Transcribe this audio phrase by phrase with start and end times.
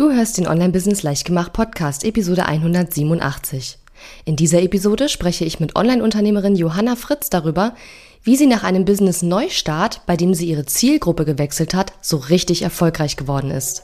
[0.00, 3.76] Du hörst den Online-Business Leichtgemacht Podcast, Episode 187.
[4.24, 7.74] In dieser Episode spreche ich mit Online-Unternehmerin Johanna Fritz darüber,
[8.22, 13.18] wie sie nach einem Business-Neustart, bei dem sie ihre Zielgruppe gewechselt hat, so richtig erfolgreich
[13.18, 13.82] geworden ist.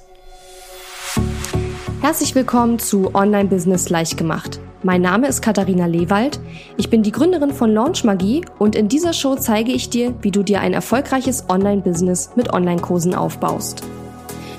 [2.00, 4.58] Herzlich willkommen zu Online-Business Leichtgemacht.
[4.82, 6.40] Mein Name ist Katharina Lewald.
[6.78, 10.30] Ich bin die Gründerin von Launch Magie und in dieser Show zeige ich dir, wie
[10.30, 13.82] du dir ein erfolgreiches Online-Business mit Online-Kursen aufbaust.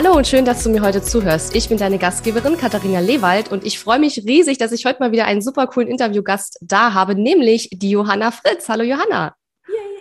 [0.00, 1.56] Hallo und schön, dass du mir heute zuhörst.
[1.56, 5.10] Ich bin deine Gastgeberin Katharina Lewald und ich freue mich riesig, dass ich heute mal
[5.10, 8.68] wieder einen super coolen Interviewgast da habe, nämlich die Johanna Fritz.
[8.68, 9.34] Hallo Johanna.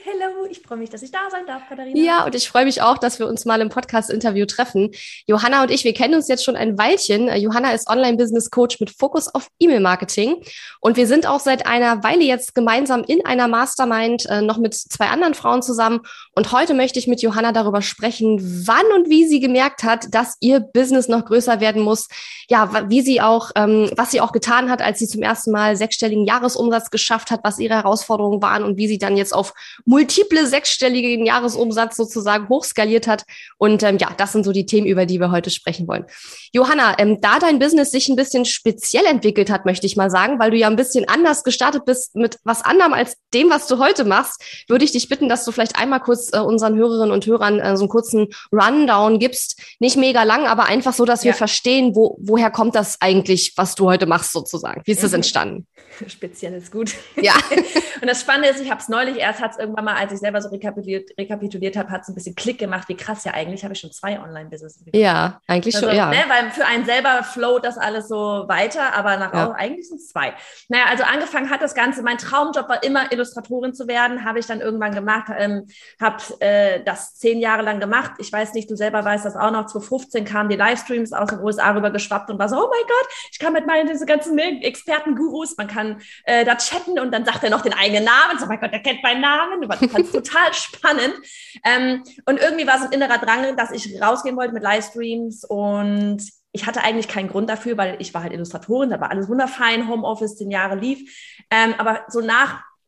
[0.07, 1.99] Hallo, ich freue mich, dass ich da sein darf, Katharina.
[1.99, 4.91] Ja, und ich freue mich auch, dass wir uns mal im Podcast-Interview treffen.
[5.25, 7.27] Johanna und ich, wir kennen uns jetzt schon ein Weilchen.
[7.35, 10.43] Johanna ist Online-Business-Coach mit Fokus auf E-Mail-Marketing.
[10.79, 14.75] Und wir sind auch seit einer Weile jetzt gemeinsam in einer Mastermind äh, noch mit
[14.75, 15.99] zwei anderen Frauen zusammen.
[16.37, 20.37] Und heute möchte ich mit Johanna darüber sprechen, wann und wie sie gemerkt hat, dass
[20.39, 22.09] ihr Business noch größer werden muss.
[22.47, 25.75] Ja, wie sie auch, ähm, was sie auch getan hat, als sie zum ersten Mal
[25.75, 30.45] sechsstelligen Jahresumsatz geschafft hat, was ihre Herausforderungen waren und wie sie dann jetzt auf multiple
[30.45, 33.23] sechsstellige Jahresumsatz sozusagen hochskaliert hat.
[33.57, 36.05] Und ähm, ja, das sind so die Themen, über die wir heute sprechen wollen.
[36.53, 40.37] Johanna, ähm, da dein Business sich ein bisschen speziell entwickelt hat, möchte ich mal sagen,
[40.37, 43.79] weil du ja ein bisschen anders gestartet bist mit was anderem als dem, was du
[43.79, 47.25] heute machst, würde ich dich bitten, dass du vielleicht einmal kurz äh, unseren Hörerinnen und
[47.25, 49.61] Hörern äh, so einen kurzen Rundown gibst.
[49.79, 51.37] Nicht mega lang, aber einfach so, dass wir ja.
[51.37, 54.81] verstehen, wo, woher kommt das eigentlich, was du heute machst sozusagen.
[54.85, 55.17] Wie ist das mhm.
[55.17, 55.67] entstanden?
[56.07, 56.93] Speziell ist gut.
[57.15, 57.33] Ja.
[58.01, 60.19] und das Spannende ist, ich habe es neulich erst, hat es irgendwann mal, als ich
[60.19, 63.63] selber so rekapituliert, rekapituliert habe, hat es ein bisschen Klick gemacht, wie krass ja eigentlich
[63.63, 64.83] habe ich schon zwei Online-Businesses.
[64.93, 66.09] Ja, eigentlich also, schon, ja.
[66.09, 69.51] Ne, weil für einen selber float das alles so weiter, aber nach ja.
[69.51, 70.33] eigentlich sind es zwei.
[70.69, 74.45] Naja, also angefangen hat das Ganze, mein Traumjob war immer Illustratorin zu werden, habe ich
[74.45, 75.67] dann irgendwann gemacht, ähm,
[75.99, 78.11] habe äh, das zehn Jahre lang gemacht.
[78.19, 81.39] Ich weiß nicht, du selber weißt das auch noch, 2015 kamen die Livestreams aus den
[81.39, 84.37] USA rüber geschwappt und war so, oh mein Gott, ich kann mit meinen diese ganzen
[84.37, 88.45] Experten-Gurus, man kann äh, da chatten und dann sagt er noch den eigenen Namen, so,
[88.45, 91.15] oh mein Gott, der kennt meinen Namen, du fand total spannend.
[91.63, 96.21] Ähm, und irgendwie war es ein innerer Drang, dass ich rausgehen wollte mit Livestreams und
[96.51, 99.87] ich hatte eigentlich keinen Grund dafür, weil ich war halt Illustratorin, da war alles wunderfein,
[99.87, 101.43] Homeoffice, zehn Jahre lief.
[101.51, 102.21] Ähm, aber so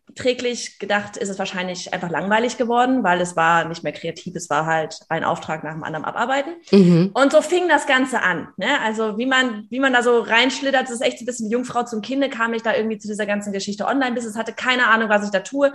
[0.10, 4.50] nachträglich gedacht ist es wahrscheinlich einfach langweilig geworden, weil es war nicht mehr kreativ, es
[4.50, 6.54] war halt ein Auftrag nach dem anderen abarbeiten.
[6.72, 7.12] Mhm.
[7.14, 8.50] Und so fing das Ganze an.
[8.58, 8.80] Ne?
[8.82, 11.54] Also wie man, wie man da so reinschlittert, das ist echt so ein bisschen die
[11.54, 15.10] Jungfrau zum Kinde, kam ich da irgendwie zu dieser ganzen Geschichte Online-Business, hatte keine Ahnung,
[15.10, 15.74] was ich da tue,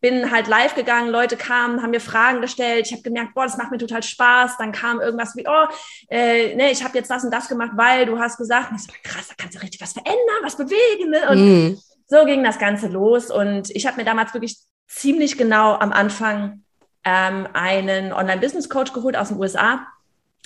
[0.00, 2.86] bin halt live gegangen, Leute kamen, haben mir Fragen gestellt.
[2.86, 4.56] Ich habe gemerkt, boah, das macht mir total Spaß.
[4.56, 5.66] Dann kam irgendwas wie, oh,
[6.08, 8.84] äh, ne, ich habe jetzt das und das gemacht, weil du hast gesagt, und ich
[8.84, 11.10] so, krass, da kannst du richtig was verändern, was bewegen.
[11.10, 11.28] Ne?
[11.28, 11.78] Und mm.
[12.10, 13.30] So ging das Ganze los.
[13.30, 16.64] Und ich habe mir damals wirklich ziemlich genau am Anfang
[17.04, 19.86] ähm, einen Online-Business-Coach geholt aus den USA,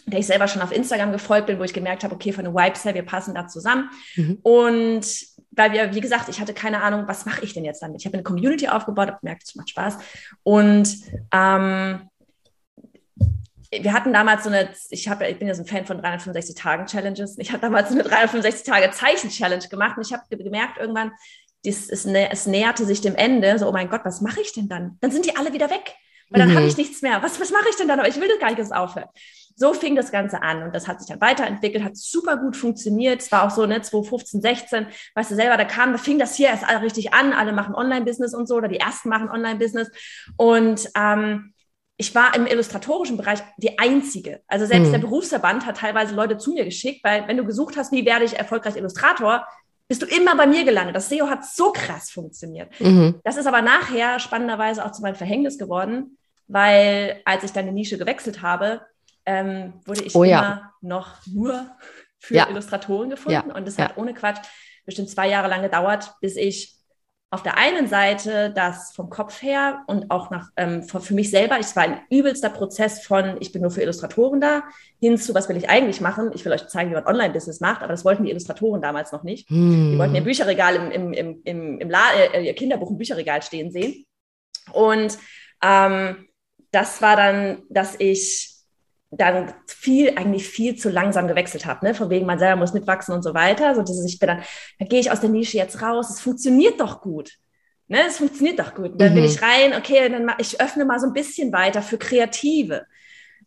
[0.07, 2.55] der ich selber schon auf Instagram gefolgt bin, wo ich gemerkt habe, okay, von den
[2.55, 3.89] Vibes her, wir passen da zusammen.
[4.15, 4.39] Mhm.
[4.43, 5.07] Und
[5.53, 8.01] weil wir, wie gesagt, ich hatte keine Ahnung, was mache ich denn jetzt damit?
[8.01, 9.97] Ich habe eine Community aufgebaut, habe gemerkt, es macht Spaß.
[10.43, 10.95] Und
[11.33, 12.11] ähm,
[13.71, 16.55] wir hatten damals so eine, ich, hab, ich bin ja so ein Fan von 365
[16.55, 17.39] Tagen Challenges.
[17.39, 21.13] Ich habe damals so eine 365 Tage Zeichen Challenge gemacht und ich habe gemerkt irgendwann,
[21.65, 23.59] dies, es, es näherte sich dem Ende.
[23.59, 24.99] So, oh mein Gott, was mache ich denn dann?
[25.01, 25.95] Dann sind die alle wieder weg.
[26.31, 26.57] Weil dann mhm.
[26.57, 27.23] habe ich nichts mehr.
[27.23, 27.99] Was, was mache ich denn dann?
[27.99, 29.11] Aber ich will das gar nicht, dass es aufhört
[29.57, 33.23] so fing das Ganze an und das hat sich dann weiterentwickelt, hat super gut funktioniert.
[33.23, 36.35] Es war auch so, ne, 2015, 16, weißt du selber, da kam, da fing das
[36.35, 39.91] hier erst alle richtig an, alle machen Online-Business und so, oder die ersten machen Online-Business.
[40.37, 41.55] Und ähm,
[41.97, 44.41] ich war im illustratorischen Bereich die Einzige.
[44.49, 44.93] Also selbst mhm.
[44.93, 48.25] der Berufsverband hat teilweise Leute zu mir geschickt, weil wenn du gesucht hast, wie werde
[48.25, 49.47] ich erfolgreich Illustrator,
[49.89, 50.97] bist du immer bei mir gelandet.
[50.97, 52.69] Das SEO hat so krass funktioniert.
[52.81, 53.21] Mhm.
[53.23, 57.73] Das ist aber nachher spannenderweise auch zu meinem Verhängnis geworden, weil als ich dann die
[57.73, 58.83] Nische gewechselt habe,
[59.27, 60.73] ähm, wurde ich oh, immer ja.
[60.81, 61.71] noch nur
[62.19, 62.49] für ja.
[62.49, 63.49] Illustratoren gefunden.
[63.49, 63.55] Ja.
[63.55, 64.47] Und es hat ohne Quatsch
[64.85, 66.77] bestimmt zwei Jahre lang gedauert, bis ich
[67.35, 71.59] auf der einen Seite das vom Kopf her und auch nach, ähm, für mich selber,
[71.59, 74.63] es war ein übelster Prozess von, ich bin nur für Illustratoren da,
[75.01, 76.31] hin zu, was will ich eigentlich machen?
[76.33, 79.25] Ich will euch zeigen, wie man Online-Business macht, aber das wollten die Illustratoren damals noch
[79.25, 79.51] nicht.
[79.51, 79.91] Hm.
[79.93, 83.43] Die wollten ihr Bücherregal im, im, im, im, im La äh, ihr Kinderbuch im Bücherregal
[83.43, 84.07] stehen sehen.
[84.73, 85.19] Und
[85.61, 86.29] ähm,
[86.71, 88.54] das war dann, dass ich
[89.17, 91.95] dann viel, eigentlich viel zu langsam gewechselt habe, ne?
[91.95, 93.75] Von wegen, man selber muss mitwachsen und so weiter.
[93.75, 94.43] So, dass ich bin dann,
[94.79, 96.11] da gehe ich aus der Nische jetzt raus.
[96.11, 97.33] Es funktioniert doch gut.
[97.89, 98.01] Ne?
[98.07, 99.01] Es funktioniert doch gut.
[99.01, 99.17] Dann mhm.
[99.17, 102.87] will ich rein, okay, dann mach, ich öffne mal so ein bisschen weiter für Kreative.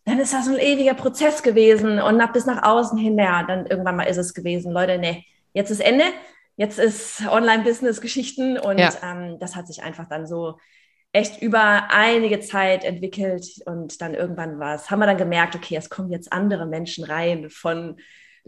[0.04, 3.42] Dann ist das so ein ewiger Prozess gewesen und nach, bis nach außen hin, ja,
[3.42, 4.72] dann irgendwann mal ist es gewesen.
[4.72, 6.04] Leute, ne, jetzt ist Ende.
[6.56, 8.90] Jetzt ist Online-Business-Geschichten und ja.
[9.04, 10.58] ähm, das hat sich einfach dann so
[11.12, 15.76] echt über einige Zeit entwickelt und dann irgendwann war es, haben wir dann gemerkt, okay,
[15.76, 17.96] es kommen jetzt andere Menschen rein von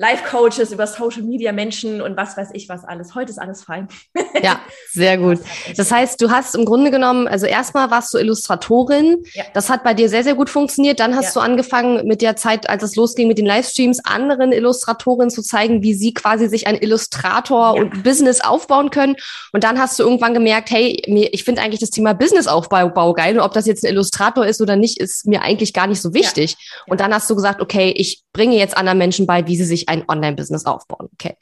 [0.01, 3.15] Life-Coaches über Social Media Menschen und was weiß ich was alles.
[3.15, 3.89] Heute ist alles fein.
[4.43, 4.61] Ja,
[4.91, 5.39] sehr gut.
[5.77, 9.23] Das heißt, du hast im Grunde genommen, also erstmal warst du Illustratorin.
[9.35, 9.45] Ja.
[9.53, 10.99] Das hat bei dir sehr, sehr gut funktioniert.
[10.99, 11.43] Dann hast ja.
[11.43, 15.83] du angefangen mit der Zeit, als es losging mit den Livestreams, anderen Illustratorinnen zu zeigen,
[15.83, 17.83] wie sie quasi sich ein Illustrator ja.
[17.83, 19.17] und Business aufbauen können.
[19.53, 23.37] Und dann hast du irgendwann gemerkt, hey, mir, ich finde eigentlich das Thema Businessaufbau geil.
[23.37, 26.15] Und ob das jetzt ein Illustrator ist oder nicht, ist mir eigentlich gar nicht so
[26.15, 26.57] wichtig.
[26.87, 29.90] Und dann hast du gesagt, okay, ich bringe jetzt anderen Menschen bei, wie sie sich
[29.91, 31.09] ein Online-Business aufbauen.
[31.15, 31.37] Okay.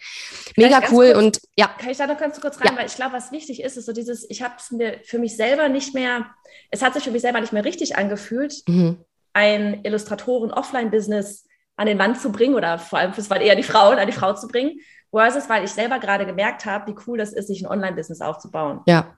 [0.57, 1.69] Mega cool kurz, und ja.
[1.79, 2.79] Kann ich da noch ganz kurz rein, ja.
[2.79, 5.37] weil ich glaube, was wichtig ist, ist so dieses, ich habe es mir für mich
[5.37, 6.27] selber nicht mehr,
[6.71, 9.05] es hat sich für mich selber nicht mehr richtig angefühlt, mhm.
[9.35, 11.47] ein Illustratoren-Offline-Business
[11.77, 14.13] an den Mann zu bringen oder vor allem, es waren eher die Frauen, an die
[14.13, 14.81] Frau zu bringen,
[15.11, 18.81] versus, weil ich selber gerade gemerkt habe, wie cool das ist, sich ein Online-Business aufzubauen.
[18.87, 19.17] Ja.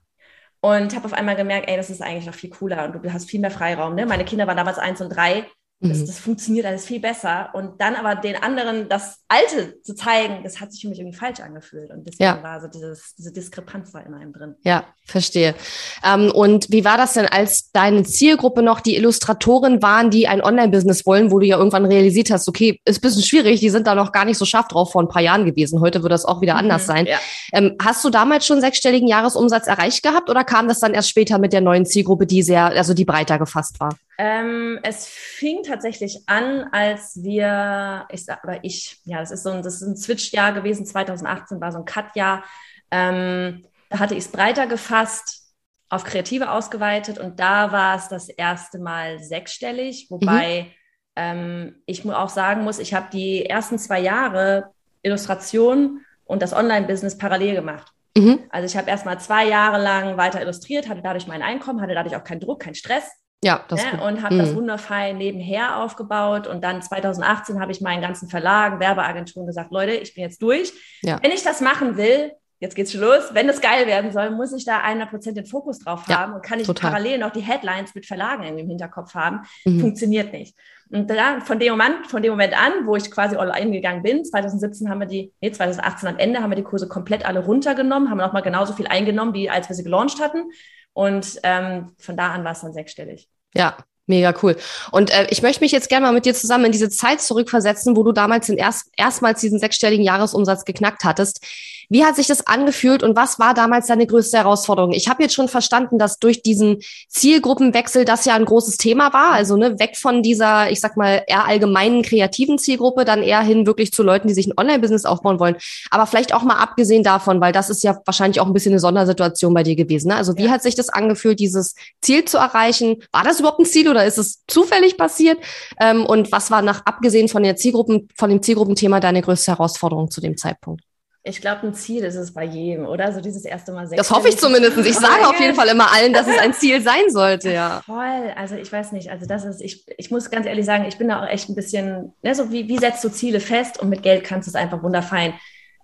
[0.59, 3.27] Und habe auf einmal gemerkt, ey, das ist eigentlich noch viel cooler und du hast
[3.27, 3.95] viel mehr Freiraum.
[3.95, 4.05] Ne?
[4.05, 5.47] Meine Kinder waren damals eins und drei
[5.81, 6.05] das, mhm.
[6.05, 7.49] das, funktioniert alles viel besser.
[7.53, 11.17] Und dann aber den anderen das Alte zu zeigen, das hat sich für mich irgendwie
[11.17, 11.89] falsch angefühlt.
[11.89, 12.43] Und deswegen ja.
[12.43, 14.55] war so dieses, diese Diskrepanz da in einem drin.
[14.63, 15.55] Ja, verstehe.
[16.03, 20.43] Ähm, und wie war das denn, als deine Zielgruppe noch die Illustratoren waren, die ein
[20.43, 23.87] Online-Business wollen, wo du ja irgendwann realisiert hast, okay, ist ein bisschen schwierig, die sind
[23.87, 25.81] da noch gar nicht so scharf drauf vor ein paar Jahren gewesen.
[25.81, 27.07] Heute wird das auch wieder mhm, anders sein.
[27.07, 27.17] Ja.
[27.53, 31.39] Ähm, hast du damals schon sechsstelligen Jahresumsatz erreicht gehabt oder kam das dann erst später
[31.39, 33.97] mit der neuen Zielgruppe, die sehr, also die breiter gefasst war?
[34.23, 39.49] Ähm, es fing tatsächlich an, als wir, ich sag, oder ich, ja, das ist so
[39.49, 42.43] ein, das ist ein Switch-Jahr gewesen, 2018 war so ein Cut-Jahr.
[42.91, 45.41] Ähm, da hatte ich es breiter gefasst,
[45.89, 50.71] auf Kreative ausgeweitet und da war es das erste Mal sechsstellig, wobei mhm.
[51.15, 54.71] ähm, ich auch sagen muss, ich habe die ersten zwei Jahre
[55.03, 57.91] Illustration und das Online-Business parallel gemacht.
[58.15, 58.39] Mhm.
[58.49, 61.93] Also ich habe erst mal zwei Jahre lang weiter illustriert, hatte dadurch mein Einkommen, hatte
[61.93, 63.09] dadurch auch keinen Druck, keinen Stress
[63.43, 64.03] ja, das ne?
[64.03, 64.39] und habe mhm.
[64.39, 66.47] das wunderfein nebenher aufgebaut.
[66.47, 70.73] Und dann 2018 habe ich meinen ganzen Verlagen, Werbeagenturen gesagt, Leute, ich bin jetzt durch.
[71.01, 71.17] Ja.
[71.21, 74.53] Wenn ich das machen will, jetzt geht's schon los, wenn es geil werden soll, muss
[74.53, 76.91] ich da 100% den Fokus drauf ja, haben und kann ich total.
[76.91, 79.41] parallel noch die Headlines mit Verlagen im Hinterkopf haben.
[79.65, 79.81] Mhm.
[79.81, 80.55] Funktioniert nicht.
[80.91, 84.23] Und dann von dem Moment, von dem Moment an, wo ich quasi online gegangen bin,
[84.23, 88.09] 2017 haben wir die, nee, 2018 am Ende haben wir die Kurse komplett alle runtergenommen,
[88.11, 90.51] haben nochmal genauso viel eingenommen, wie als wir sie gelauncht hatten.
[90.93, 93.29] Und ähm, von da an war es dann sechsstellig.
[93.53, 93.77] Ja,
[94.07, 94.57] Mega cool.
[94.91, 97.95] Und äh, ich möchte mich jetzt gerne mal mit dir zusammen in diese Zeit zurückversetzen,
[97.95, 101.45] wo du damals den erst, erstmals diesen sechsstelligen Jahresumsatz geknackt hattest.
[101.89, 104.91] Wie hat sich das angefühlt und was war damals deine größte Herausforderung?
[104.91, 106.79] Ich habe jetzt schon verstanden, dass durch diesen
[107.09, 109.31] Zielgruppenwechsel das ja ein großes Thema war.
[109.31, 113.65] Also ne, weg von dieser, ich sag mal, eher allgemeinen kreativen Zielgruppe, dann eher hin
[113.65, 115.55] wirklich zu Leuten, die sich ein Online-Business aufbauen wollen.
[115.89, 118.79] Aber vielleicht auch mal abgesehen davon, weil das ist ja wahrscheinlich auch ein bisschen eine
[118.79, 120.09] Sondersituation bei dir gewesen.
[120.09, 120.15] Ne?
[120.15, 120.51] Also wie ja.
[120.51, 123.03] hat sich das angefühlt, dieses Ziel zu erreichen?
[123.11, 125.39] War das überhaupt ein Ziel oder ist es zufällig passiert?
[125.79, 130.11] Ähm, und was war nach abgesehen von der Zielgruppen, von dem Zielgruppenthema deine größte Herausforderung
[130.11, 130.83] zu dem Zeitpunkt?
[131.23, 133.11] Ich glaube, ein Ziel ist es bei jedem, oder?
[133.11, 134.75] So dieses erste Mal Das hoffe ich zumindest.
[134.79, 137.81] Ich sage auf jeden Fall immer allen, dass es ein Ziel sein sollte, ja.
[137.85, 138.33] Voll.
[138.35, 139.11] Also ich weiß nicht.
[139.11, 141.55] Also das ist, ich, ich muss ganz ehrlich sagen, ich bin da auch echt ein
[141.55, 144.55] bisschen, ne, so wie, wie setzt du Ziele fest und mit Geld kannst du es
[144.55, 145.35] einfach wunderfein,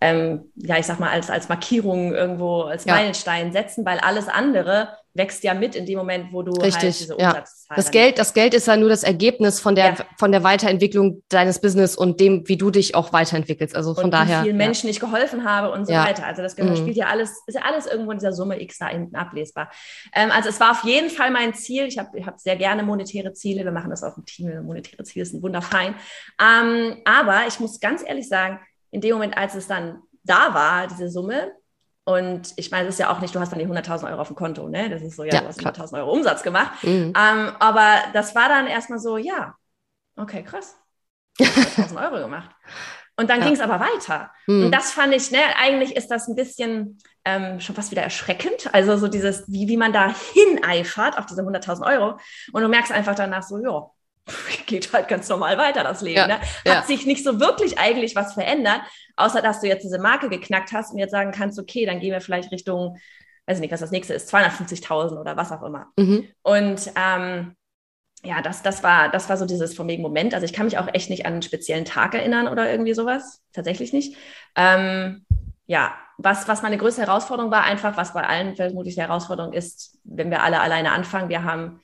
[0.01, 2.95] ähm, ja, ich sag mal, als, als Markierung irgendwo, als ja.
[2.95, 6.83] Meilenstein setzen, weil alles andere wächst ja mit in dem Moment, wo du halt Richtig,
[6.83, 7.75] halt diese Umsatzzahl ja.
[7.75, 9.95] Das Geld, das Geld ist ja nur das Ergebnis von der, ja.
[10.17, 13.75] von der Weiterentwicklung deines Business und dem, wie du dich auch weiterentwickelst.
[13.75, 14.39] Also von und daher.
[14.39, 14.65] Wie vielen ja.
[14.65, 16.25] Menschen ich geholfen habe und so weiter.
[16.25, 16.75] Also das mhm.
[16.77, 19.69] spielt ja alles, ist ja alles irgendwo in dieser Summe X da hinten ablesbar.
[20.13, 21.85] Ähm, also es war auf jeden Fall mein Ziel.
[21.85, 23.65] Ich habe ich hab sehr gerne monetäre Ziele.
[23.65, 24.65] Wir machen das auf dem Team.
[24.65, 25.95] Monetäre Ziele sind wunderfein.
[26.41, 28.59] Ähm, aber ich muss ganz ehrlich sagen,
[28.91, 31.51] in dem Moment, als es dann da war, diese Summe,
[32.07, 34.27] und ich meine, es ist ja auch nicht, du hast dann die 100.000 Euro auf
[34.27, 34.89] dem Konto, ne?
[34.89, 36.81] Das ist so, ja, ja du hast 100.000 Euro Umsatz gemacht.
[36.81, 37.11] Mhm.
[37.13, 39.55] Ähm, aber das war dann erstmal so, ja,
[40.15, 40.77] okay, krass.
[41.37, 42.49] 100.000 Euro gemacht.
[43.17, 43.45] Und dann ja.
[43.45, 44.31] ging es aber weiter.
[44.47, 44.65] Mhm.
[44.67, 48.73] Und das fand ich, ne, eigentlich ist das ein bisschen ähm, schon fast wieder erschreckend.
[48.73, 52.17] Also so dieses, wie, wie man da hineifert auf diese 100.000 Euro.
[52.53, 53.85] Und du merkst einfach danach so, ja,
[54.65, 56.17] geht halt ganz normal weiter, das Leben.
[56.17, 56.39] Ja, ne?
[56.39, 56.83] Hat ja.
[56.83, 58.81] sich nicht so wirklich eigentlich was verändert,
[59.15, 62.11] außer dass du jetzt diese Marke geknackt hast und jetzt sagen kannst, okay, dann gehen
[62.11, 62.97] wir vielleicht Richtung,
[63.45, 65.87] weiß ich nicht, was das nächste ist, 250.000 oder was auch immer.
[65.97, 66.27] Mhm.
[66.43, 67.55] Und ähm,
[68.23, 70.33] ja, das, das, war, das war so dieses von wegen Moment.
[70.33, 73.41] Also ich kann mich auch echt nicht an einen speziellen Tag erinnern oder irgendwie sowas.
[73.53, 74.17] Tatsächlich nicht.
[74.55, 75.25] Ähm,
[75.67, 79.99] ja, was, was meine größte Herausforderung war, einfach, was bei allen vermutlich die Herausforderung ist,
[80.03, 81.29] wenn wir alle alleine anfangen.
[81.29, 81.79] Wir haben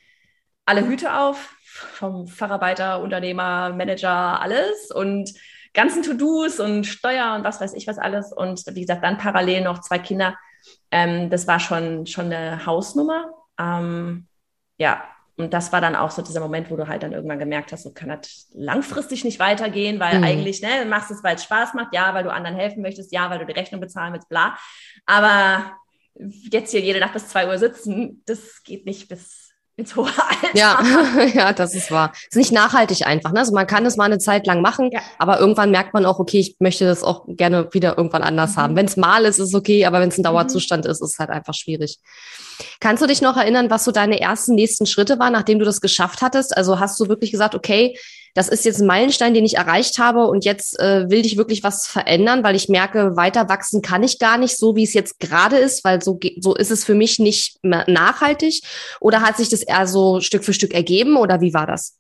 [0.65, 5.33] alle Hüte auf, vom Facharbeiter, Unternehmer, Manager, alles und
[5.73, 8.31] ganzen To-Dos und Steuer und was weiß ich was alles.
[8.31, 10.37] Und wie gesagt, dann parallel noch zwei Kinder.
[10.91, 13.33] Ähm, das war schon, schon eine Hausnummer.
[13.59, 14.27] Ähm,
[14.77, 15.03] ja,
[15.35, 17.83] und das war dann auch so dieser Moment, wo du halt dann irgendwann gemerkt hast,
[17.83, 20.23] so kann das langfristig nicht weitergehen, weil mhm.
[20.23, 23.29] eigentlich, ne, machst es, weil es Spaß macht, ja, weil du anderen helfen möchtest, ja,
[23.31, 24.57] weil du die Rechnung bezahlen willst, bla.
[25.07, 25.73] Aber
[26.15, 29.42] jetzt hier jede Nacht bis zwei Uhr sitzen, das geht nicht bis
[29.75, 30.55] ins hohe Alter.
[30.57, 30.79] Ja,
[31.33, 32.13] ja, das ist wahr.
[32.29, 33.31] Ist nicht nachhaltig einfach.
[33.31, 33.39] Ne?
[33.39, 35.01] Also man kann das mal eine Zeit lang machen, ja.
[35.17, 38.61] aber irgendwann merkt man auch, okay, ich möchte das auch gerne wieder irgendwann anders mhm.
[38.61, 38.75] haben.
[38.75, 40.91] Wenn es mal ist, ist es okay, aber wenn es ein Dauerzustand mhm.
[40.91, 41.99] ist, ist es halt einfach schwierig.
[42.79, 45.81] Kannst du dich noch erinnern, was so deine ersten nächsten Schritte waren, nachdem du das
[45.81, 46.55] geschafft hattest?
[46.55, 47.97] Also hast du wirklich gesagt, okay,
[48.33, 51.63] das ist jetzt ein Meilenstein, den ich erreicht habe und jetzt äh, will ich wirklich
[51.63, 55.19] was verändern, weil ich merke, weiter wachsen kann ich gar nicht so, wie es jetzt
[55.19, 58.61] gerade ist, weil so, so ist es für mich nicht nachhaltig.
[58.99, 61.97] Oder hat sich das eher so Stück für Stück ergeben oder wie war das?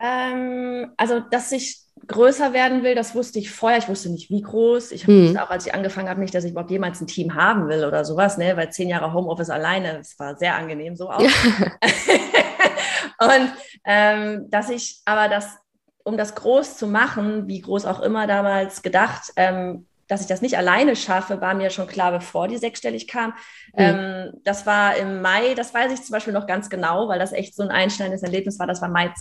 [0.00, 3.78] Ähm, also, dass ich größer werden will, das wusste ich vorher.
[3.78, 4.92] Ich wusste nicht, wie groß.
[4.92, 5.26] Ich hm.
[5.26, 7.84] wusste auch, als ich angefangen habe, nicht, dass ich überhaupt jemals ein Team haben will
[7.84, 8.56] oder sowas, ne?
[8.56, 11.20] weil zehn Jahre Homeoffice alleine, das war sehr angenehm so auch.
[11.20, 11.30] Ja.
[13.20, 13.52] Und
[13.84, 15.58] ähm, dass ich aber das,
[16.04, 20.42] um das groß zu machen, wie groß auch immer damals gedacht, ähm, dass ich das
[20.42, 23.30] nicht alleine schaffe, war mir schon klar, bevor die sechsstellig kam.
[23.74, 23.76] Mhm.
[23.76, 27.32] Ähm, das war im Mai, das weiß ich zum Beispiel noch ganz genau, weil das
[27.32, 28.66] echt so ein einschneidendes Erlebnis war.
[28.66, 29.12] Das war Mai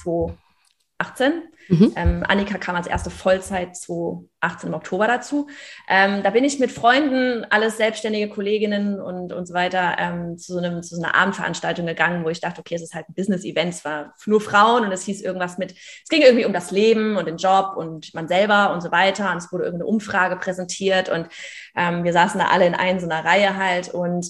[1.00, 1.44] 2018.
[1.70, 1.94] Mhm.
[1.96, 5.48] Ähm, Annika kam als erste Vollzeit 2018 im Oktober dazu.
[5.88, 10.54] Ähm, da bin ich mit Freunden, alles selbstständige Kolleginnen und, und so weiter, ähm, zu,
[10.54, 13.14] so einem, zu so einer Abendveranstaltung gegangen, wo ich dachte, okay, es ist halt ein
[13.14, 16.72] Business-Event, es war nur Frauen und es hieß irgendwas mit, es ging irgendwie um das
[16.72, 20.38] Leben und den Job und man selber und so weiter und es wurde irgendeine Umfrage
[20.38, 21.28] präsentiert und
[21.76, 24.26] ähm, wir saßen da alle in einer so einer Reihe halt und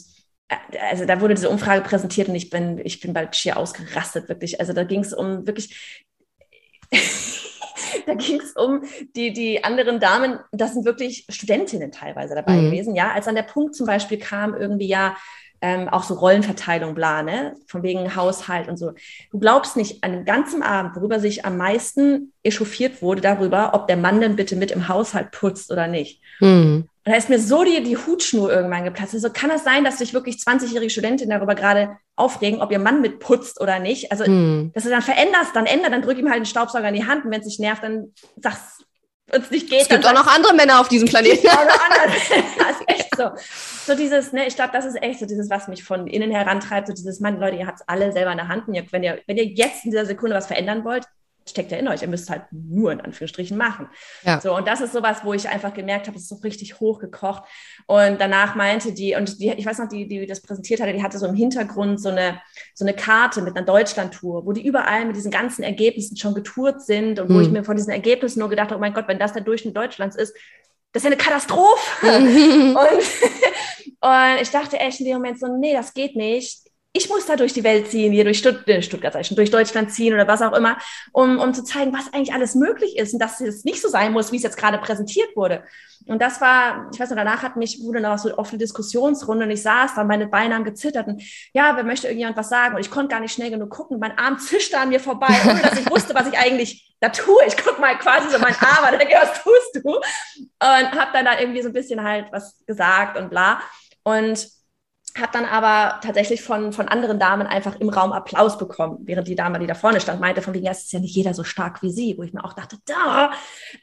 [0.49, 0.55] äh,
[0.91, 4.59] also da wurde diese Umfrage präsentiert und ich bin, ich bin bald schier ausgerastet, wirklich.
[4.59, 6.05] Also da ging es um wirklich
[8.05, 8.84] da ging es um
[9.15, 12.65] die, die anderen Damen, das sind wirklich Studentinnen teilweise dabei mhm.
[12.65, 15.15] gewesen, ja, als an der Punkt zum Beispiel kam, irgendwie ja,
[15.61, 17.55] ähm, auch so Rollenverteilung, bla, ne?
[17.67, 18.93] Von wegen Haushalt und so.
[19.31, 23.87] Du glaubst nicht, an dem ganzen Abend, worüber sich am meisten echauffiert wurde, darüber, ob
[23.87, 26.21] der Mann denn bitte mit im Haushalt putzt oder nicht.
[26.39, 26.87] Mhm.
[27.05, 29.13] Und da ist mir so die, die Hutschnur irgendwann geplatzt.
[29.13, 33.01] Also kann es sein, dass sich wirklich 20-jährige Studentinnen darüber gerade aufregen, ob ihr Mann
[33.01, 34.11] mitputzt oder nicht?
[34.11, 34.71] Also, hm.
[34.73, 37.25] dass du dann veränderst, dann ändert, dann drück ihm halt einen Staubsauger in die Hand
[37.25, 38.85] und wenn es nicht nervt, dann sagst
[39.33, 39.81] uns nicht geht.
[39.81, 41.48] Es gibt auch noch andere Männer auf diesem Planeten.
[41.48, 42.07] auch noch andere.
[42.57, 43.31] das ist echt so.
[43.86, 46.88] So dieses, ne, ich glaube, das ist echt so dieses, was mich von innen herantreibt,
[46.88, 48.67] so dieses, Mann, Leute, ihr habt es alle selber in der Hand.
[48.67, 51.05] Und ihr, wenn ihr, wenn ihr jetzt in dieser Sekunde was verändern wollt,
[51.49, 52.01] steckt ja in euch.
[52.01, 53.87] Ihr müsst halt nur in Anführungsstrichen machen.
[54.23, 54.39] Ja.
[54.39, 57.43] So, und das ist sowas, wo ich einfach gemerkt habe, es ist so richtig hochgekocht.
[57.85, 61.03] Und danach meinte die, und die, ich weiß noch, die, die das präsentiert hatte, die
[61.03, 62.41] hatte so im Hintergrund so eine,
[62.73, 66.81] so eine Karte mit einer Deutschlandtour, wo die überall mit diesen ganzen Ergebnissen schon getourt
[66.81, 67.53] sind und wo ich hm.
[67.53, 70.15] mir von diesen Ergebnissen nur gedacht habe, oh mein Gott, wenn das der Durchschnitt Deutschlands
[70.15, 70.35] ist,
[70.91, 71.77] das ist ja eine Katastrophe.
[72.01, 72.75] und,
[74.01, 77.36] und ich dachte echt in dem Moment so, nee, das geht nicht ich muss da
[77.36, 80.27] durch die Welt ziehen, hier durch Stutt äh, Stuttgart, ich schon, durch Deutschland ziehen oder
[80.27, 80.77] was auch immer,
[81.12, 84.12] um, um zu zeigen, was eigentlich alles möglich ist und dass es nicht so sein
[84.12, 85.63] muss, wie es jetzt gerade präsentiert wurde.
[86.08, 89.46] Und das war, ich weiß noch, danach hat mich, wurde noch so oft eine Diskussionsrunde
[89.46, 91.22] und ich saß da, meine Beine haben gezittert und
[91.53, 92.74] ja, wer möchte irgendjemand was sagen?
[92.75, 94.00] Und ich konnte gar nicht schnell genug gucken.
[94.00, 97.39] Mein Arm zischte an mir vorbei, ohne dass ich wusste, was ich eigentlich da tue.
[97.48, 99.91] Ich gucke mal quasi so mein Arm denke, was tust du?
[99.91, 100.01] Und
[100.60, 103.62] habe dann da irgendwie so ein bisschen halt was gesagt und bla.
[104.03, 104.58] Und
[105.21, 109.35] habe dann aber tatsächlich von, von anderen Damen einfach im Raum Applaus bekommen, während die
[109.35, 111.43] Dame, die da vorne stand, meinte von wegen, ja, es ist ja nicht jeder so
[111.43, 113.31] stark wie sie, wo ich mir auch dachte, da.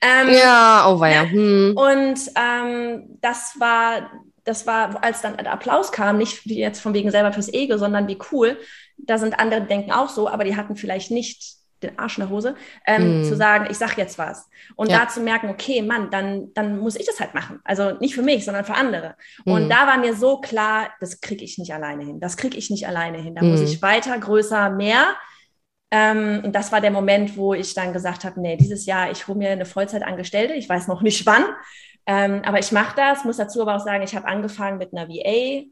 [0.01, 1.23] Ähm, ja, oh war ja.
[1.23, 1.77] Hm.
[1.77, 4.11] Und ähm, das war,
[4.45, 8.09] das war, als dann der Applaus kam, nicht jetzt von wegen selber fürs Ego, sondern
[8.09, 8.59] wie cool.
[8.97, 12.31] Da sind andere, denken auch so, aber die hatten vielleicht nicht den Arsch in der
[12.31, 12.55] Hose,
[12.87, 13.25] ähm, mm.
[13.25, 14.49] zu sagen, ich sag jetzt was.
[14.77, 15.01] Und ja.
[15.01, 17.61] da zu merken, okay, Mann, dann, dann muss ich das halt machen.
[17.65, 19.15] Also nicht für mich, sondern für andere.
[19.45, 19.51] Mm.
[19.53, 22.21] Und da war mir so klar, das kriege ich nicht alleine hin.
[22.21, 23.35] Das kriege ich nicht alleine hin.
[23.35, 23.51] Da mm.
[23.51, 25.17] muss ich weiter, größer, mehr.
[25.91, 29.29] Ähm, und das war der Moment, wo ich dann gesagt habe, nee, dieses Jahr, ich
[29.29, 30.55] hole mir eine Vollzeitangestellte.
[30.55, 31.45] Ich weiß noch nicht wann.
[32.07, 35.09] Ähm, aber ich mache das, muss dazu aber auch sagen, ich habe angefangen mit einer
[35.09, 35.65] VA,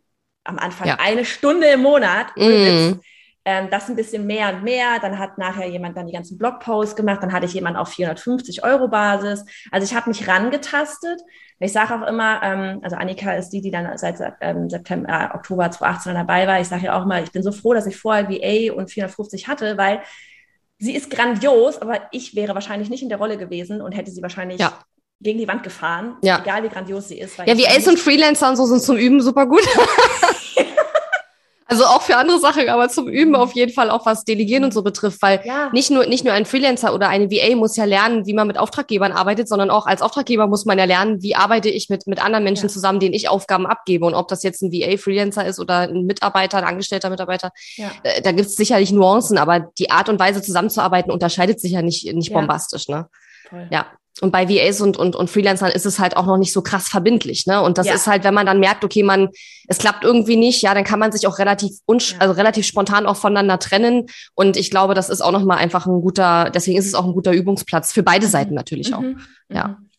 [0.44, 0.98] am Anfang ja.
[1.00, 2.26] eine Stunde im Monat.
[2.36, 3.00] Mm
[3.44, 4.98] ähm, das ein bisschen mehr und mehr.
[5.00, 7.22] Dann hat nachher jemand dann die ganzen Blogposts gemacht.
[7.22, 9.44] Dann hatte ich jemanden auf 450 Euro Basis.
[9.70, 11.20] Also ich habe mich rangetastet.
[11.60, 15.36] Ich sage auch immer, ähm, also Annika ist die, die dann seit ähm, September, äh,
[15.36, 16.60] Oktober 2018 dabei war.
[16.60, 19.46] Ich sage ja auch mal, ich bin so froh, dass ich vorher VA und 450
[19.46, 20.02] hatte, weil
[20.78, 24.22] sie ist grandios, aber ich wäre wahrscheinlich nicht in der Rolle gewesen und hätte sie
[24.22, 24.78] wahrscheinlich ja.
[25.20, 26.40] gegen die Wand gefahren, ja.
[26.40, 27.38] egal wie grandios sie ist.
[27.38, 29.62] ja, wie Ace und Freelancer und so sind zum Üben super gut.
[31.66, 34.74] Also auch für andere Sachen, aber zum Üben auf jeden Fall auch was Delegieren und
[34.74, 35.70] so betrifft, weil ja.
[35.72, 38.58] nicht nur nicht nur ein Freelancer oder eine VA muss ja lernen, wie man mit
[38.58, 42.22] Auftraggebern arbeitet, sondern auch als Auftraggeber muss man ja lernen, wie arbeite ich mit mit
[42.22, 42.72] anderen Menschen ja.
[42.72, 46.04] zusammen, denen ich Aufgaben abgebe und ob das jetzt ein VA Freelancer ist oder ein
[46.04, 47.90] Mitarbeiter, ein angestellter Mitarbeiter, ja.
[48.02, 51.82] da, da gibt es sicherlich Nuancen, aber die Art und Weise zusammenzuarbeiten unterscheidet sich ja
[51.82, 53.08] nicht nicht bombastisch, ne?
[53.48, 53.68] Voll.
[53.70, 53.86] Ja,
[54.20, 56.88] und bei VAs und, und, und Freelancern ist es halt auch noch nicht so krass
[56.88, 57.46] verbindlich.
[57.46, 57.60] Ne?
[57.60, 57.94] Und das ja.
[57.94, 59.30] ist halt, wenn man dann merkt, okay, man,
[59.66, 62.18] es klappt irgendwie nicht, ja, dann kann man sich auch relativ unsch ja.
[62.20, 64.06] also relativ spontan auch voneinander trennen.
[64.34, 67.12] Und ich glaube, das ist auch nochmal einfach ein guter, deswegen ist es auch ein
[67.12, 68.30] guter Übungsplatz für beide mhm.
[68.30, 68.94] Seiten natürlich mhm.
[68.94, 69.54] auch.
[69.54, 69.68] Ja.
[69.68, 69.90] Mhm.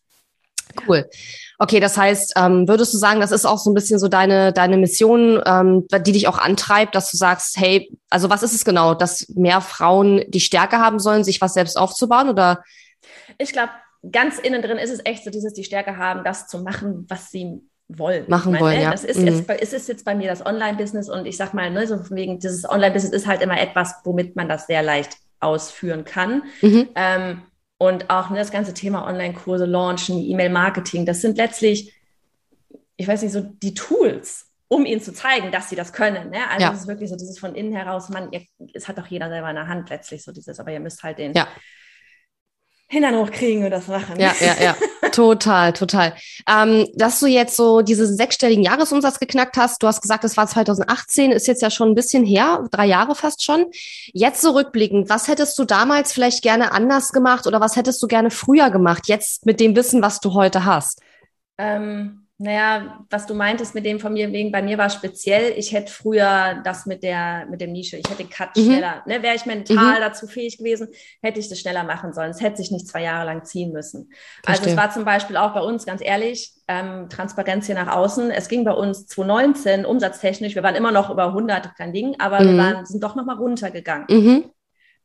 [0.88, 1.10] Cool.
[1.57, 4.51] Okay, das heißt, ähm, würdest du sagen, das ist auch so ein bisschen so deine,
[4.51, 8.65] deine Mission, ähm, die dich auch antreibt, dass du sagst, hey, also was ist es
[8.65, 12.62] genau, dass mehr Frauen die Stärke haben sollen, sich was selbst aufzubauen oder?
[13.38, 13.69] Ich glaube,
[14.12, 17.31] ganz innen drin ist es echt so dieses, die Stärke haben, das zu machen, was
[17.31, 18.25] sie wollen.
[18.27, 18.91] Machen meine, wollen, ja.
[18.91, 19.27] Das ist, mhm.
[19.27, 22.39] jetzt, ist es jetzt bei mir das Online-Business und ich sag mal, ne, so wegen
[22.39, 26.43] dieses Online-Business ist halt immer etwas, womit man das sehr leicht ausführen kann.
[26.62, 26.89] Mhm.
[26.95, 27.41] Ähm,
[27.77, 31.93] und auch ne, das ganze Thema Online-Kurse, Launchen, E-Mail-Marketing, das sind letztlich,
[32.95, 36.31] ich weiß nicht, so die Tools, um ihnen zu zeigen, dass sie das können.
[36.31, 36.50] Ne?
[36.50, 36.74] Also ja.
[36.74, 38.41] es ist wirklich so dieses von innen heraus, man, ihr,
[38.74, 41.19] es hat doch jeder selber in der Hand letztlich so dieses, aber ihr müsst halt
[41.19, 41.47] den, ja.
[42.88, 44.20] Hintern hochkriegen und das machen.
[44.20, 44.75] Ja, ja, ja.
[45.12, 46.13] total, total.
[46.48, 50.48] Ähm, dass du jetzt so diesen sechsstelligen Jahresumsatz geknackt hast, du hast gesagt, es war
[50.48, 53.65] 2018, ist jetzt ja schon ein bisschen her, drei Jahre fast schon.
[54.13, 58.30] Jetzt zurückblickend, was hättest du damals vielleicht gerne anders gemacht oder was hättest du gerne
[58.30, 61.01] früher gemacht, jetzt mit dem Wissen, was du heute hast?
[61.58, 65.72] Ähm naja, was du meintest mit dem von mir wegen, bei mir war speziell, ich
[65.72, 68.65] hätte früher das mit der, mit dem Nische, ich hätte den Cut mhm.
[68.65, 70.01] schneller, ne, wäre ich mental mhm.
[70.01, 70.89] dazu fähig gewesen,
[71.22, 72.32] hätte ich das schneller machen sollen.
[72.32, 74.10] Es hätte sich nicht zwei Jahre lang ziehen müssen.
[74.44, 74.65] Verstehe.
[74.65, 78.32] Also es war zum Beispiel auch bei uns, ganz ehrlich, ähm, Transparenz hier nach außen.
[78.32, 82.41] Es ging bei uns 2019 umsatztechnisch, wir waren immer noch über 100, kein Ding, aber
[82.41, 82.48] mhm.
[82.50, 84.08] wir waren, sind doch nochmal runtergegangen.
[84.10, 84.52] Mhm.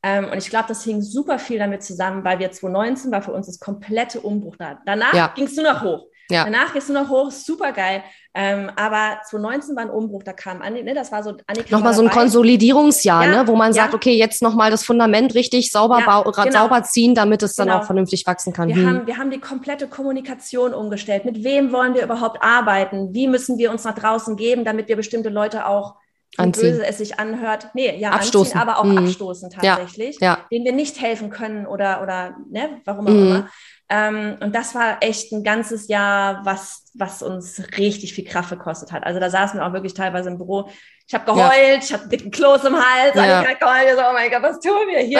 [0.03, 3.31] Ähm, und ich glaube, das hing super viel damit zusammen, weil wir 2019 war für
[3.31, 4.79] uns das komplette Umbruch da.
[4.85, 5.31] Danach ja.
[5.33, 6.07] ging es nur noch hoch.
[6.29, 6.45] Ja.
[6.45, 8.03] Danach gehst du noch hoch, super geil.
[8.33, 11.67] Ähm, aber 2019 war ein Umbruch, da kam Annika, ne, das war so Annika.
[11.69, 13.83] Nochmal so ein Konsolidierungsjahr, ja, ne, wo man ja.
[13.83, 16.51] sagt, okay, jetzt nochmal das Fundament richtig sauber, ja, genau.
[16.51, 17.79] sauber ziehen, damit es dann genau.
[17.79, 18.69] auch vernünftig wachsen kann.
[18.69, 18.87] Wir, hm.
[18.87, 21.25] haben, wir haben die komplette Kommunikation umgestellt.
[21.25, 23.13] Mit wem wollen wir überhaupt arbeiten?
[23.13, 25.95] Wie müssen wir uns nach draußen geben, damit wir bestimmte Leute auch
[26.37, 26.71] anziehen.
[26.71, 28.97] böse es sich anhört, nee, ja, abstoßen, anziehen, aber auch hm.
[28.99, 33.27] abstoßen tatsächlich, ja, denen wir nicht helfen können oder, oder ne, warum auch hm.
[33.27, 33.49] immer.
[33.93, 38.93] Ähm, und das war echt ein ganzes Jahr, was, was uns richtig viel Kraft gekostet
[38.93, 39.03] hat.
[39.03, 40.69] Also da saßen wir auch wirklich teilweise im Büro.
[41.05, 41.77] Ich habe geheult, ja.
[41.77, 43.41] ich hatte dicken Kloß im Hals, ja.
[43.41, 45.19] ich geheult, so, oh mein Gott, was tun wir hier?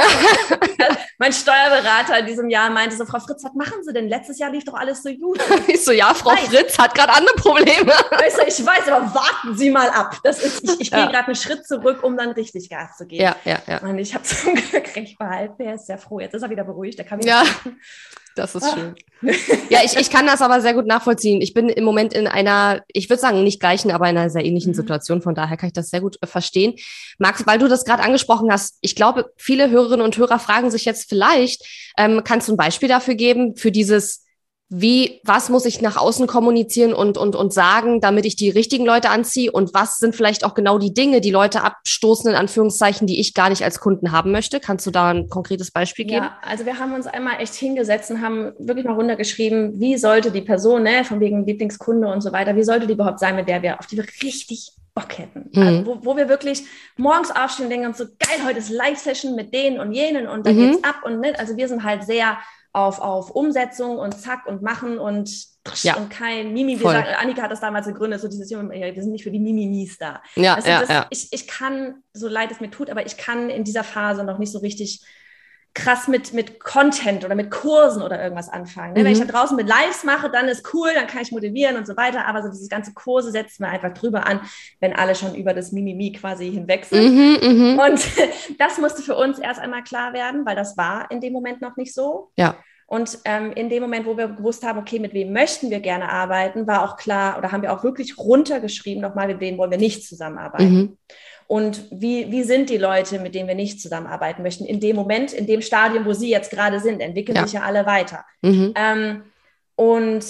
[1.17, 4.07] mein Steuerberater in diesem Jahr meinte so, Frau Fritz, was machen Sie denn?
[4.07, 5.41] Letztes Jahr lief doch alles so gut.
[5.67, 6.47] ich so, ja, Frau weiß.
[6.47, 7.91] Fritz hat gerade andere Probleme.
[8.10, 10.17] Weißt du, ich weiß, aber warten Sie mal ab.
[10.23, 10.99] Das ist, ich, ich ja.
[10.99, 13.23] gehe gerade einen Schritt zurück, um dann richtig Gas zu geben.
[13.23, 13.79] Ja, ja, ja.
[13.79, 15.62] Und ich habe zum Glück recht behalten.
[15.62, 16.21] Er ist sehr froh.
[16.21, 16.99] Jetzt ist er wieder beruhigt.
[16.99, 17.71] Der kann wieder ja.
[18.36, 18.76] Das ist ah.
[18.76, 18.96] schön.
[19.70, 21.41] ja, ich, ich kann das aber sehr gut nachvollziehen.
[21.41, 24.46] Ich bin im Moment in einer, ich würde sagen, nicht gleichen, aber in einer sehr
[24.46, 24.76] ähnlichen mhm.
[24.76, 25.22] Situation.
[25.22, 26.74] Von daher kann ich das sehr gut äh, verstehen.
[27.20, 30.86] Max, weil du das gerade angesprochen hast, ich glaube, viele Hörerinnen und Hörer fragen sich
[30.86, 31.65] jetzt vielleicht,
[31.98, 34.26] ähm, kannst du ein Beispiel dafür geben, für dieses
[34.73, 38.86] wie, was muss ich nach außen kommunizieren und, und, und sagen, damit ich die richtigen
[38.86, 43.05] Leute anziehe und was sind vielleicht auch genau die Dinge, die Leute abstoßen, in Anführungszeichen,
[43.05, 44.62] die ich gar nicht als Kunden haben möchte?
[44.62, 46.23] Kannst du da ein konkretes Beispiel geben?
[46.23, 50.31] Ja, also wir haben uns einmal echt hingesetzt und haben wirklich mal runtergeschrieben, wie sollte
[50.31, 53.49] die Person, ne, von wegen Lieblingskunde und so weiter, wie sollte die überhaupt sein, mit
[53.49, 55.49] der wir, auf die wir richtig Bock hätten.
[55.51, 55.62] Mhm.
[55.62, 56.63] Also wo, wo wir wirklich
[56.95, 60.45] morgens aufstehen und denken uns so, geil, heute ist Live-Session mit denen und jenen und
[60.45, 60.71] da mhm.
[60.71, 62.38] geht's ab und ne, also wir sind halt sehr
[62.73, 65.29] auf, auf Umsetzung und zack und machen und,
[65.84, 65.97] ja.
[65.97, 66.79] und kein Mimi.
[66.79, 69.39] Wir sagen, Annika hat das damals gegründet, so dieses, ja, wir sind nicht für die
[69.39, 70.21] Mimimis da.
[70.36, 71.07] Ja, also ja, das, ja.
[71.10, 74.38] Ich, ich kann, so leid es mir tut, aber ich kann in dieser Phase noch
[74.38, 75.01] nicht so richtig
[75.73, 78.93] krass mit, mit Content oder mit Kursen oder irgendwas anfangen.
[78.93, 78.99] Ne?
[78.99, 79.05] Mhm.
[79.05, 81.88] Wenn ich da draußen mit Lives mache, dann ist cool, dann kann ich motivieren und
[81.88, 82.27] so weiter.
[82.27, 84.41] Aber so dieses ganze Kurse setzen wir einfach drüber an,
[84.81, 87.15] wenn alle schon über das Mimimi quasi hinweg sind.
[87.15, 87.86] Mhm, mh.
[87.86, 88.05] Und
[88.60, 91.77] das musste für uns erst einmal klar werden, weil das war in dem Moment noch
[91.77, 92.31] nicht so.
[92.36, 92.57] Ja.
[92.86, 96.12] Und ähm, in dem Moment, wo wir gewusst haben, okay, mit wem möchten wir gerne
[96.12, 99.77] arbeiten, war auch klar, oder haben wir auch wirklich runtergeschrieben, nochmal, mit wem wollen wir
[99.77, 100.73] nicht zusammenarbeiten.
[100.73, 100.97] Mhm
[101.51, 105.33] und wie, wie sind die Leute, mit denen wir nicht zusammenarbeiten möchten, in dem Moment,
[105.33, 107.43] in dem Stadium, wo sie jetzt gerade sind, entwickeln ja.
[107.43, 108.23] sich ja alle weiter.
[108.41, 108.73] Mhm.
[108.73, 109.23] Ähm,
[109.75, 110.25] und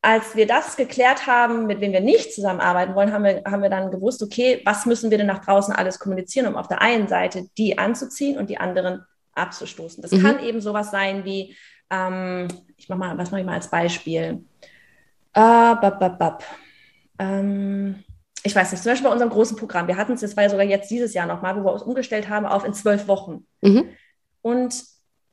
[0.00, 3.68] als wir das geklärt haben, mit wem wir nicht zusammenarbeiten wollen, haben wir, haben wir
[3.68, 7.08] dann gewusst, okay, was müssen wir denn nach draußen alles kommunizieren, um auf der einen
[7.08, 10.00] Seite die anzuziehen und die anderen abzustoßen.
[10.00, 10.22] Das mhm.
[10.22, 11.54] kann eben sowas sein wie,
[11.90, 12.48] ähm,
[12.78, 14.42] ich mach mal, was mache ich mal als Beispiel?
[15.34, 16.44] Äh, bap, bap, bap.
[17.18, 18.03] Ähm,
[18.46, 20.50] ich weiß nicht, zum Beispiel bei unserem großen Programm, wir hatten es, das war ja
[20.50, 23.46] sogar jetzt dieses Jahr nochmal, wo wir uns umgestellt haben auf in zwölf Wochen.
[23.62, 23.88] Mhm.
[24.42, 24.84] Und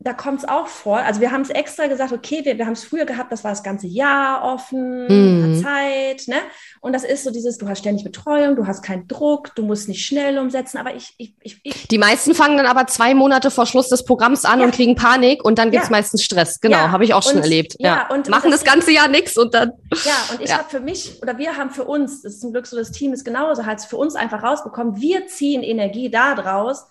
[0.03, 0.97] da kommt es auch vor.
[0.97, 3.51] Also wir haben es extra gesagt, okay, wir, wir haben es früher gehabt, das war
[3.51, 5.61] das ganze Jahr offen, mhm.
[5.61, 6.37] Zeit, ne?
[6.79, 9.87] Und das ist so dieses, du hast ständig Betreuung, du hast keinen Druck, du musst
[9.87, 13.51] nicht schnell umsetzen, aber ich, ich, ich, ich Die meisten fangen dann aber zwei Monate
[13.51, 14.65] vor Schluss des Programms an ja.
[14.65, 15.91] und kriegen Panik und dann gibt's ja.
[15.91, 16.59] meistens Stress.
[16.61, 16.91] Genau, ja.
[16.91, 17.75] habe ich auch schon und, erlebt.
[17.77, 19.71] Ja, und machen das, das, ganze Jahr nichts und dann.
[20.03, 22.65] Ja, und ich habe für mich oder wir haben für uns, das ist zum Glück
[22.65, 26.33] so, das Team ist genauso, hat es für uns einfach rausbekommen, wir ziehen Energie da
[26.33, 26.87] draus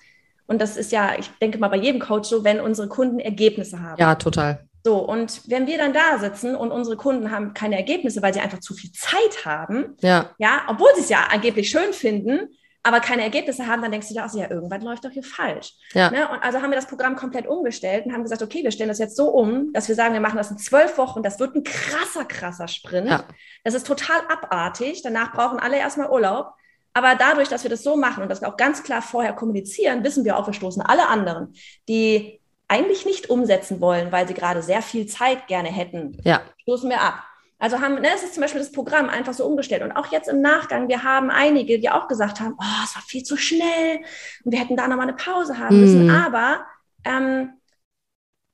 [0.51, 3.81] und das ist ja, ich denke mal bei jedem Coach so, wenn unsere Kunden Ergebnisse
[3.81, 4.01] haben.
[4.01, 4.67] Ja, total.
[4.85, 8.41] So, und wenn wir dann da sitzen und unsere Kunden haben keine Ergebnisse, weil sie
[8.41, 12.49] einfach zu viel Zeit haben, ja, ja obwohl sie es ja angeblich schön finden,
[12.83, 15.75] aber keine Ergebnisse haben, dann denkst du dir auch, ja, irgendwann läuft doch hier falsch.
[15.93, 16.11] Ja.
[16.11, 16.29] Ne?
[16.29, 18.99] Und also haben wir das Programm komplett umgestellt und haben gesagt, okay, wir stellen das
[18.99, 21.23] jetzt so um, dass wir sagen, wir machen das in zwölf Wochen.
[21.23, 23.09] Das wird ein krasser, krasser Sprint.
[23.09, 23.23] Ja.
[23.63, 25.03] Das ist total abartig.
[25.03, 26.55] Danach brauchen alle erstmal Urlaub.
[26.93, 30.25] Aber dadurch, dass wir das so machen und wir auch ganz klar vorher kommunizieren, wissen
[30.25, 31.55] wir auch, wir stoßen alle anderen,
[31.89, 36.41] die eigentlich nicht umsetzen wollen, weil sie gerade sehr viel Zeit gerne hätten, ja.
[36.63, 37.25] stoßen wir ab.
[37.59, 39.83] Also haben, ne, es ist zum Beispiel das Programm einfach so umgestellt.
[39.83, 43.03] Und auch jetzt im Nachgang, wir haben einige, die auch gesagt haben, oh, es war
[43.03, 43.99] viel zu schnell
[44.45, 46.07] und wir hätten da nochmal eine Pause haben müssen.
[46.07, 46.11] Mm.
[46.11, 46.65] Aber
[47.05, 47.51] ähm,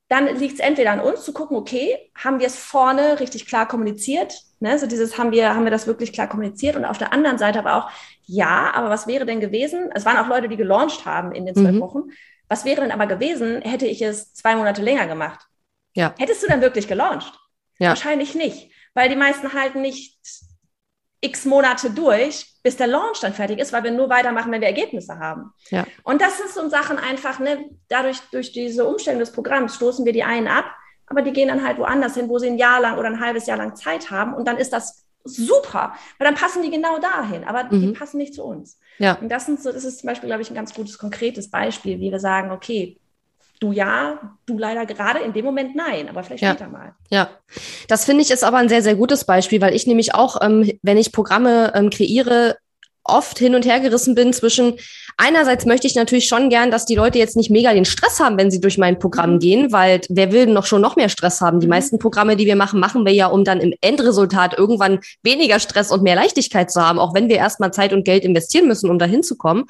[0.09, 3.65] dann liegt es entweder an uns zu gucken, okay, haben wir es vorne richtig klar
[3.65, 4.41] kommuniziert?
[4.59, 4.77] Ne?
[4.77, 6.75] So dieses haben wir, haben wir das wirklich klar kommuniziert?
[6.75, 7.91] Und auf der anderen Seite aber auch,
[8.27, 9.89] ja, aber was wäre denn gewesen?
[9.93, 11.79] Es waren auch Leute, die gelauncht haben in den zwölf mhm.
[11.79, 12.03] Wochen.
[12.49, 15.39] Was wäre denn aber gewesen, hätte ich es zwei Monate länger gemacht?
[15.93, 16.13] Ja.
[16.17, 17.33] Hättest du dann wirklich gelauncht?
[17.79, 17.89] Ja.
[17.89, 20.19] Wahrscheinlich nicht, weil die meisten halten nicht
[21.21, 24.67] x Monate durch, bis der Launch dann fertig ist, weil wir nur weitermachen, wenn wir
[24.67, 25.51] Ergebnisse haben.
[25.69, 25.85] Ja.
[26.03, 30.13] Und das ist so Sachen einfach, ne, dadurch, durch diese Umstellung des Programms stoßen wir
[30.13, 30.65] die einen ab,
[31.07, 33.47] aber die gehen dann halt woanders hin, wo sie ein Jahr lang oder ein halbes
[33.47, 37.43] Jahr lang Zeit haben und dann ist das super, weil dann passen die genau dahin,
[37.43, 37.81] aber mhm.
[37.81, 38.79] die passen nicht zu uns.
[38.99, 39.17] Ja.
[39.19, 41.99] Und das, sind so, das ist zum Beispiel, glaube ich, ein ganz gutes, konkretes Beispiel,
[41.99, 42.97] wie wir sagen, okay,
[43.59, 46.51] du ja, du leider gerade in dem Moment nein, aber vielleicht ja.
[46.51, 46.95] später mal.
[47.09, 47.29] Ja,
[47.87, 50.71] das finde ich ist aber ein sehr, sehr gutes Beispiel, weil ich nämlich auch, ähm,
[50.81, 52.57] wenn ich Programme ähm, kreiere,
[53.07, 54.77] oft hin und her gerissen bin zwischen
[55.17, 58.37] einerseits möchte ich natürlich schon gern, dass die Leute jetzt nicht mega den Stress haben,
[58.37, 59.39] wenn sie durch mein Programm mhm.
[59.39, 61.59] gehen, weil wer will noch schon noch mehr Stress haben?
[61.59, 61.71] Die mhm.
[61.71, 65.91] meisten Programme, die wir machen, machen wir ja, um dann im Endresultat irgendwann weniger Stress
[65.91, 68.99] und mehr Leichtigkeit zu haben, auch wenn wir erstmal Zeit und Geld investieren müssen, um
[68.99, 69.65] dahin zu kommen.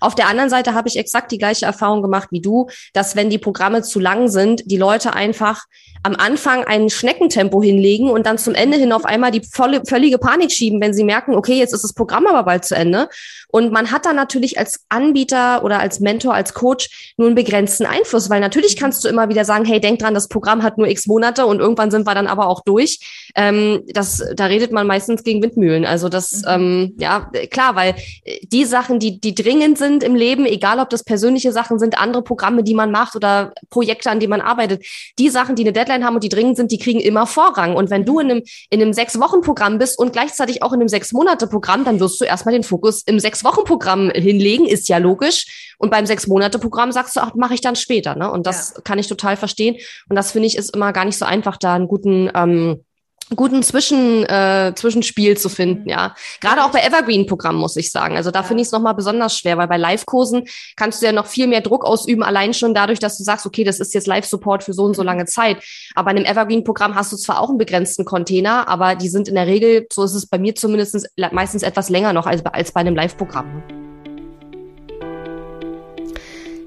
[0.00, 3.28] Auf der anderen Seite habe ich exakt die gleiche Erfahrung gemacht wie du, dass wenn
[3.28, 5.64] die Programme zu lang sind, die Leute einfach
[6.02, 10.18] am Anfang ein Schneckentempo hinlegen und dann zum Ende hin auf einmal die volle, völlige
[10.18, 13.08] Panik schieben, wenn sie merken, okay, jetzt ist das Programm aber bald zu Ende.
[13.48, 17.84] Und man hat dann natürlich als Anbieter oder als Mentor, als Coach nur einen begrenzten
[17.84, 20.88] Einfluss, weil natürlich kannst du immer wieder sagen, hey, denk dran, das Programm hat nur
[20.88, 22.98] x Monate und irgendwann sind wir dann aber auch durch.
[23.34, 25.84] Ähm, das, da redet man meistens gegen Windmühlen.
[25.84, 26.48] Also das, mhm.
[26.48, 27.94] ähm, ja, klar, weil
[28.42, 32.22] die Sachen, die, die dringend sind im Leben, egal ob das persönliche Sachen sind, andere
[32.22, 34.82] Programme, die man macht oder Projekte, an denen man arbeitet,
[35.18, 37.76] die Sachen, die eine Deadline haben und die dringend sind, die kriegen immer Vorrang.
[37.76, 41.84] Und wenn du in einem, in einem Sechs-Wochen-Programm bist und gleichzeitig auch in einem Sechs-Monate-Programm,
[41.84, 45.74] dann wirst du erstmal den Fokus im Sechs-Wochen-Programm hinlegen, ist ja logisch.
[45.78, 48.14] Und beim Sechs-Monate-Programm sagst du, ach, mache ich dann später.
[48.16, 48.30] Ne?
[48.30, 48.80] Und das ja.
[48.82, 49.76] kann ich total verstehen.
[50.08, 52.84] Und das finde ich ist immer gar nicht so einfach, da einen guten ähm,
[53.36, 56.14] guten Zwischen, äh, Zwischenspiel zu finden, ja.
[56.40, 58.16] Gerade auch bei Evergreen-Programmen, muss ich sagen.
[58.16, 60.44] Also da finde ich es nochmal besonders schwer, weil bei Live-Kursen
[60.76, 63.64] kannst du ja noch viel mehr Druck ausüben, allein schon dadurch, dass du sagst, okay,
[63.64, 65.06] das ist jetzt Live-Support für so und so mhm.
[65.06, 65.58] lange Zeit.
[65.94, 69.34] Aber in einem Evergreen-Programm hast du zwar auch einen begrenzten Container, aber die sind in
[69.34, 72.80] der Regel, so ist es bei mir zumindest meistens etwas länger noch als, als bei
[72.80, 73.62] einem Live-Programm.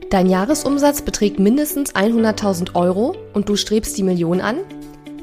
[0.10, 4.58] Dein Jahresumsatz beträgt mindestens 100.000 Euro und du strebst die Million an?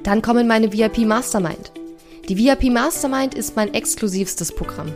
[0.03, 1.73] Dann kommen meine VIP Mastermind.
[2.29, 4.89] Die VIP Mastermind ist mein exklusivstes Programm.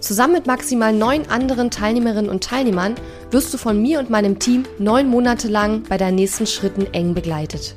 [0.00, 2.94] Zusammen mit maximal neun anderen Teilnehmerinnen und Teilnehmern
[3.30, 7.14] wirst du von mir und meinem Team neun Monate lang bei deinen nächsten Schritten eng
[7.14, 7.74] begleitet.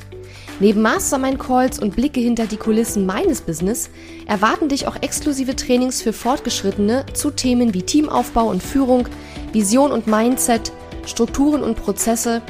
[0.59, 3.89] Neben Mastermind-Calls und Blicke hinter die Kulissen meines Business
[4.27, 9.07] erwarten dich auch exklusive Trainings für Fortgeschrittene zu Themen wie Teamaufbau und Führung,
[9.53, 10.71] Vision und Mindset,
[11.07, 12.43] Strukturen und Prozesse,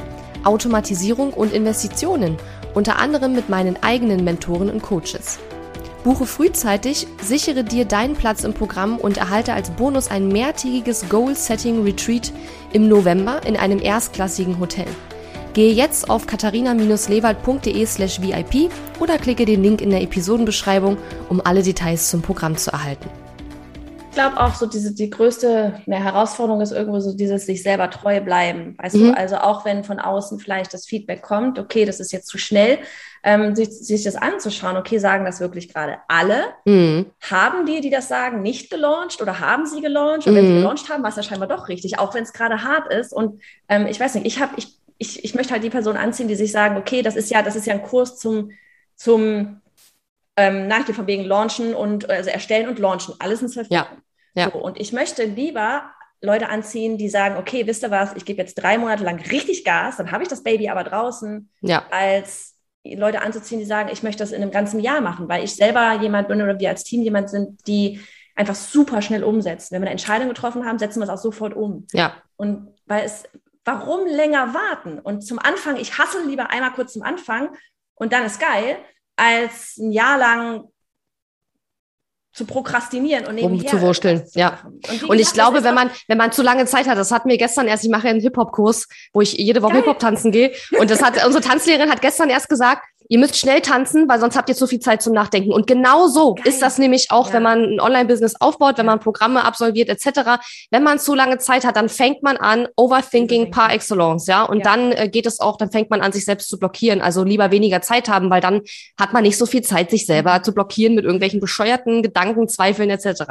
[0.44, 2.36] Automatisierung und Investitionen
[2.74, 5.38] unter anderem mit meinen eigenen Mentoren und Coaches.
[6.04, 12.32] Buche frühzeitig, sichere dir deinen Platz im Programm und erhalte als Bonus ein mehrtägiges Goal-Setting-Retreat
[12.72, 14.88] im November in einem erstklassigen Hotel.
[15.52, 20.96] Gehe jetzt auf katharina-lewald.de slash VIP oder klicke den Link in der Episodenbeschreibung,
[21.28, 23.21] um alle Details zum Programm zu erhalten.
[24.12, 28.20] Glaube auch so diese, die größte eine Herausforderung ist irgendwo so dieses sich selber treu
[28.20, 28.76] bleiben.
[28.78, 29.12] Weißt mhm.
[29.12, 32.38] du, also auch wenn von außen vielleicht das Feedback kommt, okay, das ist jetzt zu
[32.38, 32.78] schnell,
[33.24, 36.42] ähm, sich, sich das anzuschauen, okay, sagen das wirklich gerade alle?
[36.64, 37.06] Mhm.
[37.20, 40.26] Haben die, die das sagen, nicht gelauncht oder haben sie gelauncht?
[40.26, 40.58] Und wenn sie mhm.
[40.58, 43.12] gelauncht haben, war es ja scheinbar doch richtig, auch wenn es gerade hart ist.
[43.12, 46.28] Und ähm, ich weiß nicht, ich habe, ich, ich, ich möchte halt die Person anziehen,
[46.28, 48.50] die sich sagen, okay, das ist ja, das ist ja ein Kurs zum,
[48.96, 49.61] zum
[50.36, 53.86] ähm, nach von wegen launchen und also erstellen und launchen, alles in zwölf ja.
[54.34, 54.50] ja.
[54.50, 55.90] So, und ich möchte lieber
[56.20, 59.64] Leute anziehen, die sagen, okay, wisst ihr was, ich gebe jetzt drei Monate lang richtig
[59.64, 61.84] Gas, dann habe ich das Baby aber draußen, ja.
[61.90, 65.54] als Leute anzuziehen, die sagen, ich möchte das in einem ganzen Jahr machen, weil ich
[65.54, 68.00] selber jemand bin oder wir als Team jemand sind, die
[68.34, 69.74] einfach super schnell umsetzen.
[69.74, 71.86] Wenn wir eine Entscheidung getroffen haben, setzen wir es auch sofort um.
[71.92, 72.14] Ja.
[72.36, 73.24] Und weil es,
[73.64, 74.98] warum länger warten?
[74.98, 77.50] Und zum Anfang, ich hasse lieber einmal kurz zum Anfang
[77.94, 78.78] und dann ist geil,
[79.22, 80.64] als ein Jahr lang
[82.32, 84.22] zu prokrastinieren und nebenher rumzuwurschteln.
[84.32, 84.60] Ja.
[84.90, 87.36] Und, und ich glaube, wenn man, wenn man zu lange Zeit hat, das hatten wir
[87.36, 90.52] gestern erst, ich mache einen Hip-Hop-Kurs, wo ich jede Woche Hip-Hop tanzen gehe.
[90.78, 94.36] Und das hat, unsere Tanzlehrerin hat gestern erst gesagt, ihr müsst schnell tanzen, weil sonst
[94.36, 95.52] habt ihr zu viel Zeit zum Nachdenken.
[95.52, 96.48] Und genau so Geil.
[96.48, 97.34] ist das nämlich auch, ja.
[97.34, 100.42] wenn man ein Online-Business aufbaut, wenn man Programme absolviert etc.
[100.70, 104.42] Wenn man zu lange Zeit hat, dann fängt man an, Overthinking par excellence, ja.
[104.44, 104.64] Und ja.
[104.64, 107.00] dann äh, geht es auch, dann fängt man an, sich selbst zu blockieren.
[107.00, 108.62] Also lieber weniger Zeit haben, weil dann
[108.98, 110.44] hat man nicht so viel Zeit, sich selber mhm.
[110.44, 113.22] zu blockieren mit irgendwelchen bescheuerten Gedanken, Zweifeln etc.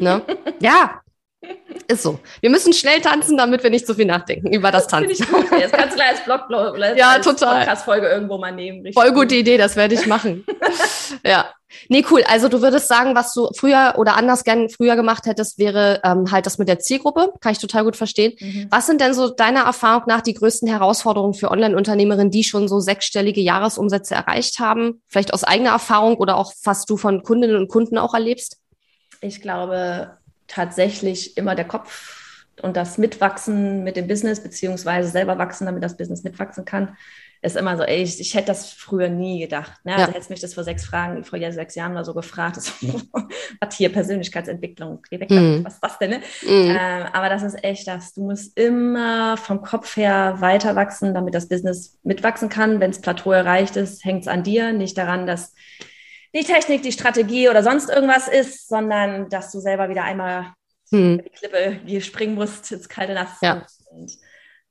[0.00, 0.22] ne?
[0.60, 1.00] ja,
[1.88, 2.18] ist so.
[2.40, 5.16] Wir müssen schnell tanzen, damit wir nicht so viel nachdenken über das Tanzen.
[5.18, 5.46] Das, gut.
[5.50, 6.42] das kannst du gleich als Blog
[6.96, 7.58] ja, als total.
[7.58, 8.82] Podcast-Folge irgendwo mal nehmen.
[8.82, 10.44] Richtig Voll gute Idee, das werde ich machen.
[11.24, 11.46] ja.
[11.88, 12.22] Nee, cool.
[12.26, 16.30] Also du würdest sagen, was du früher oder anders gern früher gemacht hättest, wäre ähm,
[16.30, 17.32] halt das mit der Zielgruppe.
[17.40, 18.34] Kann ich total gut verstehen.
[18.40, 18.68] Mhm.
[18.70, 22.80] Was sind denn so deiner Erfahrung nach die größten Herausforderungen für Online-Unternehmerinnen, die schon so
[22.80, 25.02] sechsstellige Jahresumsätze erreicht haben?
[25.08, 28.58] Vielleicht aus eigener Erfahrung oder auch was du von Kundinnen und Kunden auch erlebst?
[29.20, 35.66] Ich glaube, tatsächlich immer der Kopf und das Mitwachsen mit dem Business, beziehungsweise selber wachsen,
[35.66, 36.96] damit das Business mitwachsen kann,
[37.42, 39.72] ist immer so, ey, ich, ich hätte das früher nie gedacht.
[39.84, 39.92] Ne?
[39.92, 40.14] Also ja.
[40.14, 42.72] hättest mich das vor sechs Fragen, vor sechs Jahren oder so gefragt, das,
[43.60, 45.64] was hier Persönlichkeitsentwicklung, mm.
[45.64, 46.10] was ist das denn?
[46.10, 46.18] Ne?
[46.42, 46.76] Mm.
[46.76, 48.14] Ähm, aber das ist echt das.
[48.14, 52.80] Du musst immer vom Kopf her weiter wachsen, damit das Business mitwachsen kann.
[52.80, 55.54] Wenn das Plateau erreicht ist, hängt es an dir, nicht daran, dass
[56.36, 60.52] die Technik, die Strategie oder sonst irgendwas ist, sondern dass du selber wieder einmal
[60.90, 61.22] hm.
[61.24, 63.38] die Klippe springen musst, ins kalte Nass.
[63.42, 63.66] Ja.
[63.90, 64.12] Und,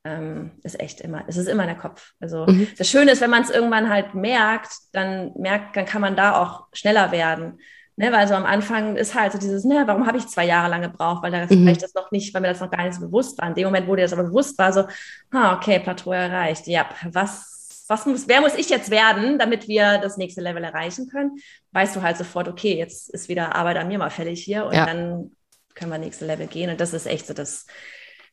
[0.04, 2.12] ähm, ist echt immer, es ist immer in der Kopf.
[2.20, 2.68] Also mhm.
[2.78, 6.40] das Schöne ist, wenn man es irgendwann halt merkt, dann merkt, dann kann man da
[6.40, 7.58] auch schneller werden.
[7.98, 10.68] Ne, weil so am Anfang ist halt so dieses, ne, warum habe ich zwei Jahre
[10.68, 11.48] lang gebraucht, weil da mhm.
[11.48, 13.48] vielleicht das noch nicht, weil mir das noch gar nicht so bewusst war.
[13.48, 14.84] In dem Moment, wo dir das aber bewusst war, so,
[15.30, 16.66] ah, okay, Plateau erreicht.
[16.66, 17.55] Ja, was
[17.88, 21.38] was muss, wer muss ich jetzt werden, damit wir das nächste Level erreichen können,
[21.72, 24.74] weißt du halt sofort, okay, jetzt ist wieder Arbeit an mir mal fällig hier und
[24.74, 24.86] ja.
[24.86, 25.36] dann
[25.74, 26.70] können wir nächste Level gehen.
[26.70, 27.66] Und das ist echt so das,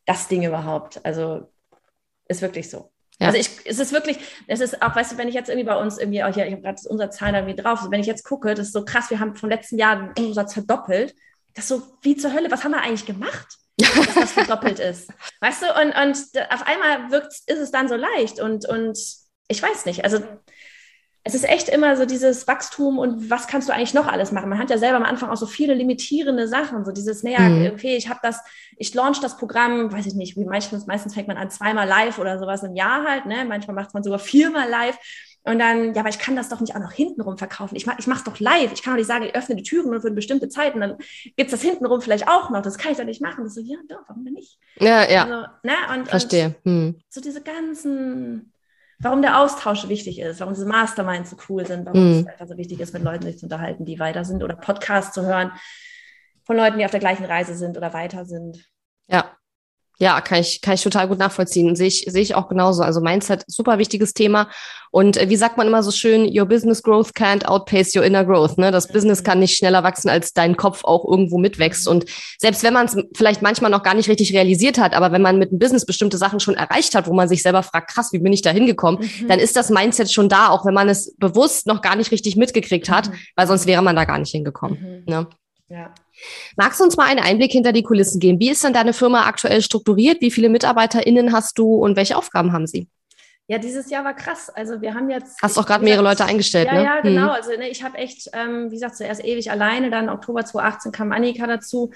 [0.06, 1.06] das Ding überhaupt.
[1.06, 1.52] Also
[2.28, 2.92] ist wirklich so.
[3.20, 3.28] Ja.
[3.28, 5.76] Also ich, es ist wirklich, es ist auch, weißt du, wenn ich jetzt irgendwie bei
[5.76, 8.24] uns irgendwie, auch hier, ich habe gerade unser Zahlen irgendwie drauf, also wenn ich jetzt
[8.24, 11.14] gucke, das ist so krass, wir haben vom letzten Jahr den Umsatz verdoppelt.
[11.54, 13.58] Das ist so, wie zur Hölle, was haben wir eigentlich gemacht?
[13.78, 15.10] dass das verdoppelt ist.
[15.42, 18.98] Weißt du, und, und auf einmal wirkt, ist es dann so leicht und, und
[19.54, 20.04] ich weiß nicht.
[20.04, 20.20] Also
[21.26, 24.50] es ist echt immer so dieses Wachstum und was kannst du eigentlich noch alles machen?
[24.50, 27.72] Man hat ja selber am Anfang auch so viele limitierende Sachen, so dieses, naja, mhm.
[27.72, 28.42] okay, ich habe das,
[28.76, 32.20] ich launch das Programm, weiß ich nicht, wie meistens, meistens fängt man an zweimal live
[32.20, 33.46] oder sowas im Jahr halt, ne?
[33.48, 34.98] Manchmal macht man sogar viermal live.
[35.46, 37.76] Und dann, ja, aber ich kann das doch nicht auch noch hintenrum verkaufen.
[37.76, 38.72] Ich, mach, ich mache es doch live.
[38.72, 40.82] Ich kann doch nicht sagen, ich öffne die Türen nur für eine bestimmte Zeit und
[40.82, 40.98] dann
[41.36, 42.62] gibt es das hintenrum vielleicht auch noch.
[42.62, 43.44] Das kann ich doch nicht machen.
[43.44, 44.58] Das so, ja, doch, warum denn nicht?
[44.80, 45.24] Ja, ja.
[45.24, 45.74] Also, ne?
[45.94, 46.56] und, Verstehe.
[46.64, 47.02] Und hm.
[47.10, 48.53] So diese ganzen
[49.04, 52.20] warum der Austausch wichtig ist, warum diese Masterminds so cool sind, warum mhm.
[52.20, 55.14] es einfach so wichtig ist, mit Leuten sich zu unterhalten, die weiter sind oder Podcasts
[55.14, 55.52] zu hören
[56.44, 58.70] von Leuten, die auf der gleichen Reise sind oder weiter sind.
[59.08, 59.38] Ja,
[60.00, 61.76] ja, kann ich, kann ich total gut nachvollziehen.
[61.76, 62.82] Sehe ich, sehe ich auch genauso.
[62.82, 64.50] Also Mindset, super wichtiges Thema.
[64.92, 68.26] Und äh, wie sagt man immer so schön, your business growth can't outpace your inner
[68.26, 68.58] growth.
[68.58, 68.72] Ne?
[68.72, 69.24] Das Business mhm.
[69.24, 71.88] kann nicht schneller wachsen, als dein Kopf auch irgendwo mitwächst.
[71.88, 72.06] Und
[72.40, 75.38] selbst wenn man es vielleicht manchmal noch gar nicht richtig realisiert hat, aber wenn man
[75.38, 78.20] mit einem Business bestimmte Sachen schon erreicht hat, wo man sich selber fragt, krass, wie
[78.20, 79.28] bin ich da hingekommen, mhm.
[79.28, 82.36] dann ist das Mindset schon da, auch wenn man es bewusst noch gar nicht richtig
[82.36, 83.14] mitgekriegt hat, mhm.
[83.36, 85.04] weil sonst wäre man da gar nicht hingekommen.
[85.08, 85.14] Mhm.
[85.14, 85.28] Ne?
[85.70, 85.94] Ja.
[86.56, 88.40] Magst du uns mal einen Einblick hinter die Kulissen geben?
[88.40, 90.22] Wie ist denn deine Firma aktuell strukturiert?
[90.22, 92.88] Wie viele MitarbeiterInnen hast du und welche Aufgaben haben sie?
[93.48, 94.50] Ja, dieses Jahr war krass.
[94.50, 95.42] Also wir haben jetzt.
[95.42, 96.84] Hast auch gerade mehrere Leute eingestellt, ja, ne?
[96.84, 97.28] Ja, genau.
[97.28, 97.30] Hm.
[97.30, 101.12] Also ne, ich habe echt, ähm, wie gesagt, zuerst ewig alleine, dann Oktober 2018 kam
[101.12, 101.92] Annika dazu.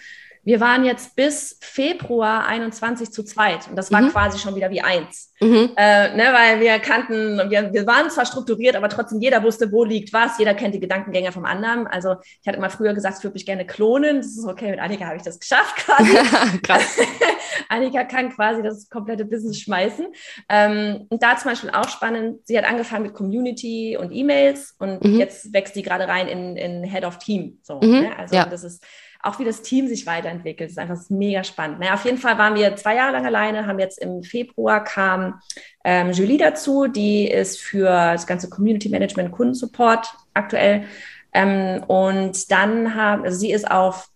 [0.48, 4.12] Wir waren jetzt bis Februar 21 zu zweit und das war mhm.
[4.12, 5.34] quasi schon wieder wie eins.
[5.42, 5.72] Mhm.
[5.76, 9.84] Äh, ne, weil wir kannten, wir, wir waren zwar strukturiert, aber trotzdem jeder wusste, wo
[9.84, 10.40] liegt was.
[10.40, 11.86] Jeder kennt die Gedankengänge vom anderen.
[11.86, 14.18] Also ich hatte immer früher gesagt, ich würde mich gerne klonen.
[14.18, 16.16] Das ist okay, mit Annika habe ich das geschafft quasi.
[16.64, 16.98] Krass.
[17.68, 20.08] Annika kann quasi das komplette Business schmeißen.
[20.48, 25.04] Ähm, und da zum Beispiel auch spannend, sie hat angefangen mit Community und E-Mails und
[25.04, 25.20] mhm.
[25.20, 27.60] jetzt wächst sie gerade rein in, in Head of Team.
[27.64, 27.92] So, mhm.
[27.92, 28.18] ne?
[28.18, 28.46] Also ja.
[28.46, 28.82] das ist
[29.22, 30.70] auch wie das Team sich weiterentwickelt.
[30.70, 31.80] Das ist einfach mega spannend.
[31.80, 35.42] Naja, auf jeden Fall waren wir zwei Jahre lang alleine, haben jetzt im Februar kam
[35.84, 40.86] ähm, Julie dazu, die ist für das ganze Community Management Kundensupport aktuell.
[41.34, 44.10] Ähm, und dann haben, also sie ist auf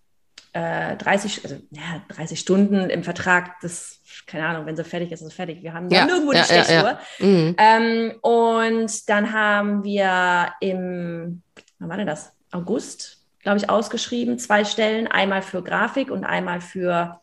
[0.54, 5.22] äh, 30, also ja, 30 Stunden im Vertrag, das, keine Ahnung, wenn sie fertig ist,
[5.22, 5.64] ist sie fertig.
[5.64, 6.74] Wir haben ja, nirgendwo ja, die Stechuhr.
[6.74, 7.26] Ja, ja.
[7.26, 7.56] Mhm.
[7.58, 11.42] Ähm, und dann haben wir im,
[11.80, 12.34] wann war denn das?
[12.52, 17.22] August, glaube ich, ausgeschrieben, zwei Stellen, einmal für Grafik und einmal für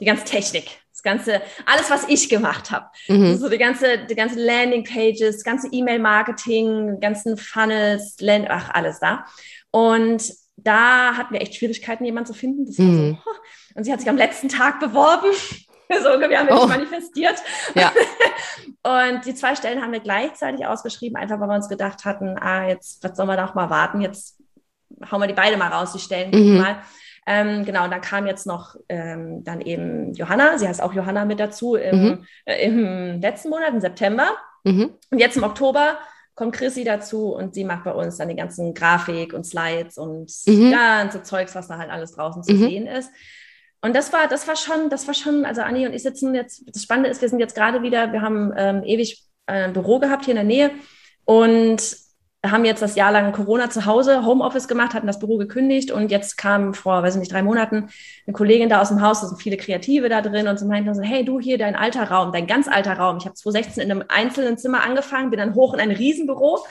[0.00, 0.80] die ganze Technik.
[0.92, 2.86] Das ganze, alles, was ich gemacht habe.
[3.06, 3.36] Mhm.
[3.36, 9.24] So die ganze, die ganze Landing Pages, ganze E-Mail-Marketing, ganzen Funnels, Land, ach, alles da.
[9.70, 12.64] Und da hatten wir echt Schwierigkeiten, jemanden zu finden.
[12.64, 13.18] Mhm.
[13.24, 13.30] so,
[13.76, 15.30] und sie hat sich am letzten Tag beworben.
[16.02, 16.66] so ungefähr haben wir oh.
[16.66, 17.36] manifestiert.
[17.74, 17.92] Ja.
[19.10, 22.66] und die zwei Stellen haben wir gleichzeitig ausgeschrieben, einfach weil wir uns gedacht hatten, ah,
[22.66, 24.00] jetzt, was sollen wir noch mal warten?
[24.00, 24.37] Jetzt
[25.10, 26.58] hauen wir die beide mal raus, die Stellen mhm.
[26.58, 26.76] mal.
[27.26, 31.26] Ähm, genau, und dann kam jetzt noch ähm, dann eben Johanna, sie heißt auch Johanna
[31.26, 32.26] mit dazu im, mhm.
[32.46, 34.28] äh, im letzten Monat, im September.
[34.64, 34.94] Mhm.
[35.10, 35.98] Und jetzt im Oktober
[36.34, 40.32] kommt Chrissy dazu und sie macht bei uns dann die ganzen Grafik und Slides und
[40.46, 40.70] mhm.
[40.70, 42.58] ganze Zeugs, was da halt alles draußen zu mhm.
[42.60, 43.10] sehen ist.
[43.82, 46.62] Und das war, das war schon, das war schon, also Anni und ich sitzen jetzt,
[46.66, 49.98] das Spannende ist, wir sind jetzt gerade wieder, wir haben ähm, ewig äh, ein Büro
[49.98, 50.70] gehabt hier in der Nähe
[51.24, 51.96] und
[52.50, 56.10] haben jetzt das Jahr lang Corona zu Hause, Homeoffice gemacht, hatten das Büro gekündigt und
[56.10, 57.88] jetzt kam vor, weiß ich nicht, drei Monaten
[58.26, 60.94] eine Kollegin da aus dem Haus, da sind viele Kreative da drin und so meinten
[60.94, 63.18] so, hey, du hier, dein alter Raum, dein ganz alter Raum.
[63.18, 66.64] Ich habe 2016 in einem einzelnen Zimmer angefangen, bin dann hoch in ein Riesenbüro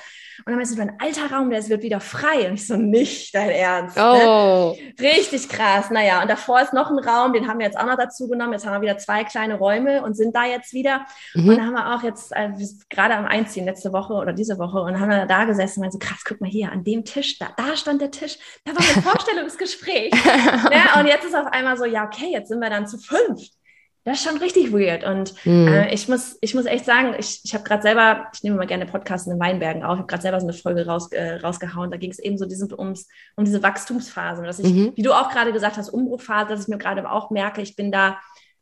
[0.45, 2.47] und dann meinst du, mein alter Raum, der wird wieder frei.
[2.47, 3.97] Und ich so, nicht dein Ernst.
[3.97, 4.03] Ne?
[4.03, 4.75] Oh.
[4.77, 4.93] Ne?
[4.99, 5.89] Richtig krass.
[5.89, 8.53] Naja, und davor ist noch ein Raum, den haben wir jetzt auch noch dazu genommen.
[8.53, 11.05] Jetzt haben wir wieder zwei kleine Räume und sind da jetzt wieder.
[11.33, 11.49] Mhm.
[11.49, 12.51] Und dann haben wir auch jetzt äh,
[12.89, 15.91] gerade am Einziehen letzte Woche oder diese Woche und haben wir da gesessen und meinen
[15.91, 18.81] so, krass, guck mal hier, an dem Tisch, da, da stand der Tisch, da war
[18.81, 20.11] ein Vorstellungsgespräch.
[20.13, 20.83] ne?
[20.99, 23.41] Und jetzt ist auf einmal so, ja, okay, jetzt sind wir dann zu fünf
[24.07, 25.03] das ist schon richtig weird.
[25.03, 25.67] Und mhm.
[25.67, 28.65] äh, ich, muss, ich muss echt sagen, ich, ich habe gerade selber, ich nehme mal
[28.65, 31.35] gerne Podcasts in den Weinbergen auf, ich habe gerade selber so eine Folge raus, äh,
[31.35, 31.91] rausgehauen.
[31.91, 34.43] Da ging es eben so diesen, ums, um diese Wachstumsphase.
[34.43, 34.93] Dass ich, mhm.
[34.95, 37.91] wie du auch gerade gesagt hast, Umbruchphase, dass ich mir gerade auch merke, ich bin
[37.91, 38.17] da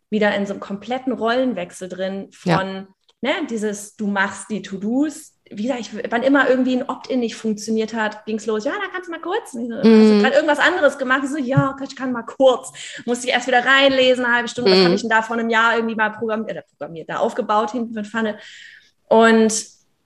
[0.09, 2.87] wieder in so einem kompletten Rollenwechsel drin von, ja.
[3.21, 7.35] ne, dieses, du machst die To-Dos, wie gesagt, ich, wann immer irgendwie ein Opt-in nicht
[7.35, 9.53] funktioniert hat, ging es los, ja, da kannst du mal kurz.
[9.53, 10.21] Mhm.
[10.21, 11.21] gerade irgendwas anderes gemacht?
[11.23, 12.71] Ich so, ja, ich kann mal kurz.
[13.05, 14.71] Musste ich erst wieder reinlesen, eine halbe Stunde.
[14.71, 14.73] Mm.
[14.73, 14.95] Was habe mhm.
[14.95, 18.07] ich denn da vor einem Jahr irgendwie mal programmiert, äh, programmiert da aufgebaut hinten mit
[18.07, 18.37] Pfanne.
[19.07, 19.53] Und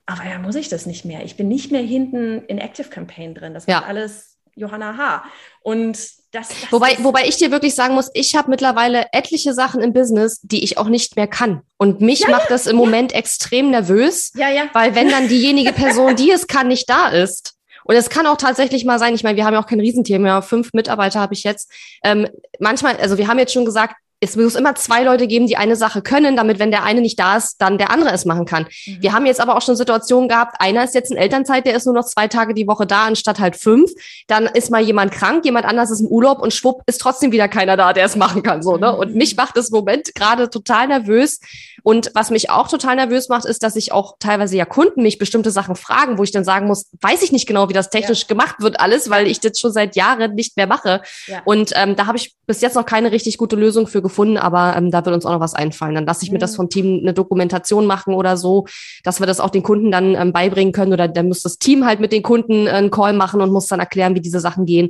[0.05, 1.23] aber ja, muss ich das nicht mehr.
[1.23, 3.53] Ich bin nicht mehr hinten in Active Campaign drin.
[3.53, 3.83] Das ja.
[3.83, 4.28] alles
[4.59, 5.23] Johanna H.
[5.61, 5.97] Und
[6.31, 9.93] das, das wobei, wobei ich dir wirklich sagen muss, ich habe mittlerweile etliche Sachen im
[9.93, 11.61] Business, die ich auch nicht mehr kann.
[11.77, 12.85] Und mich ja, macht ja, das im ja.
[12.85, 14.69] Moment extrem nervös, ja, ja.
[14.73, 17.55] weil wenn dann diejenige Person, die es kann, nicht da ist.
[17.83, 20.21] Und es kann auch tatsächlich mal sein, ich meine, wir haben ja auch kein Riesenteam
[20.21, 21.71] mehr, fünf Mitarbeiter habe ich jetzt.
[22.03, 22.27] Ähm,
[22.59, 25.75] manchmal, also wir haben jetzt schon gesagt, es muss immer zwei Leute geben, die eine
[25.75, 28.67] Sache können, damit, wenn der eine nicht da ist, dann der andere es machen kann.
[28.85, 28.97] Mhm.
[29.01, 31.85] Wir haben jetzt aber auch schon Situationen gehabt, einer ist jetzt in Elternzeit, der ist
[31.85, 33.91] nur noch zwei Tage die Woche da, anstatt halt fünf.
[34.27, 37.47] Dann ist mal jemand krank, jemand anders ist im Urlaub und schwupp ist trotzdem wieder
[37.47, 38.61] keiner da, der es machen kann.
[38.61, 38.95] So, ne?
[38.95, 41.39] Und mich macht das Moment gerade total nervös.
[41.83, 45.17] Und was mich auch total nervös macht, ist, dass ich auch teilweise ja Kunden mich
[45.17, 48.21] bestimmte Sachen fragen, wo ich dann sagen muss, weiß ich nicht genau, wie das technisch
[48.21, 48.27] ja.
[48.27, 51.01] gemacht wird, alles, weil ich das schon seit Jahren nicht mehr mache.
[51.27, 51.41] Ja.
[51.45, 54.75] Und ähm, da habe ich bis jetzt noch keine richtig gute Lösung für gefunden, aber
[54.75, 55.95] ähm, da wird uns auch noch was einfallen.
[55.95, 56.33] Dann lasse ich mhm.
[56.33, 56.55] mir das mhm.
[56.57, 58.65] vom Team eine Dokumentation machen oder so,
[59.03, 61.85] dass wir das auch den Kunden dann ähm, beibringen können oder dann muss das Team
[61.85, 64.65] halt mit den Kunden äh, einen Call machen und muss dann erklären, wie diese Sachen
[64.65, 64.89] gehen.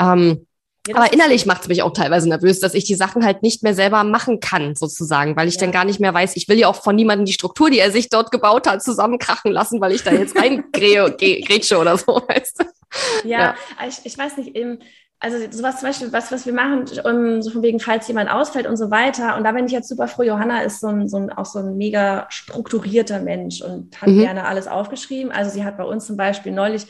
[0.00, 0.46] Ähm,
[0.86, 3.62] ja, aber innerlich macht es mich auch teilweise nervös, dass ich die Sachen halt nicht
[3.62, 5.62] mehr selber machen kann, sozusagen, weil ich ja.
[5.62, 7.90] dann gar nicht mehr weiß, ich will ja auch von niemandem die Struktur, die er
[7.90, 12.60] sich dort gebaut hat, zusammenkrachen lassen, weil ich da jetzt rein grätsche oder so, weißt
[12.60, 13.28] du?
[13.28, 13.54] Ja, ja.
[13.88, 14.78] Ich, ich weiß nicht, eben,
[15.18, 18.66] also sowas zum Beispiel, was, was wir machen, um, so von wegen, falls jemand ausfällt
[18.66, 19.36] und so weiter.
[19.36, 20.22] Und da bin ich jetzt super froh.
[20.22, 24.20] Johanna ist so ein, so ein, auch so ein mega strukturierter Mensch und hat mhm.
[24.20, 25.32] gerne alles aufgeschrieben.
[25.32, 26.86] Also sie hat bei uns zum Beispiel neulich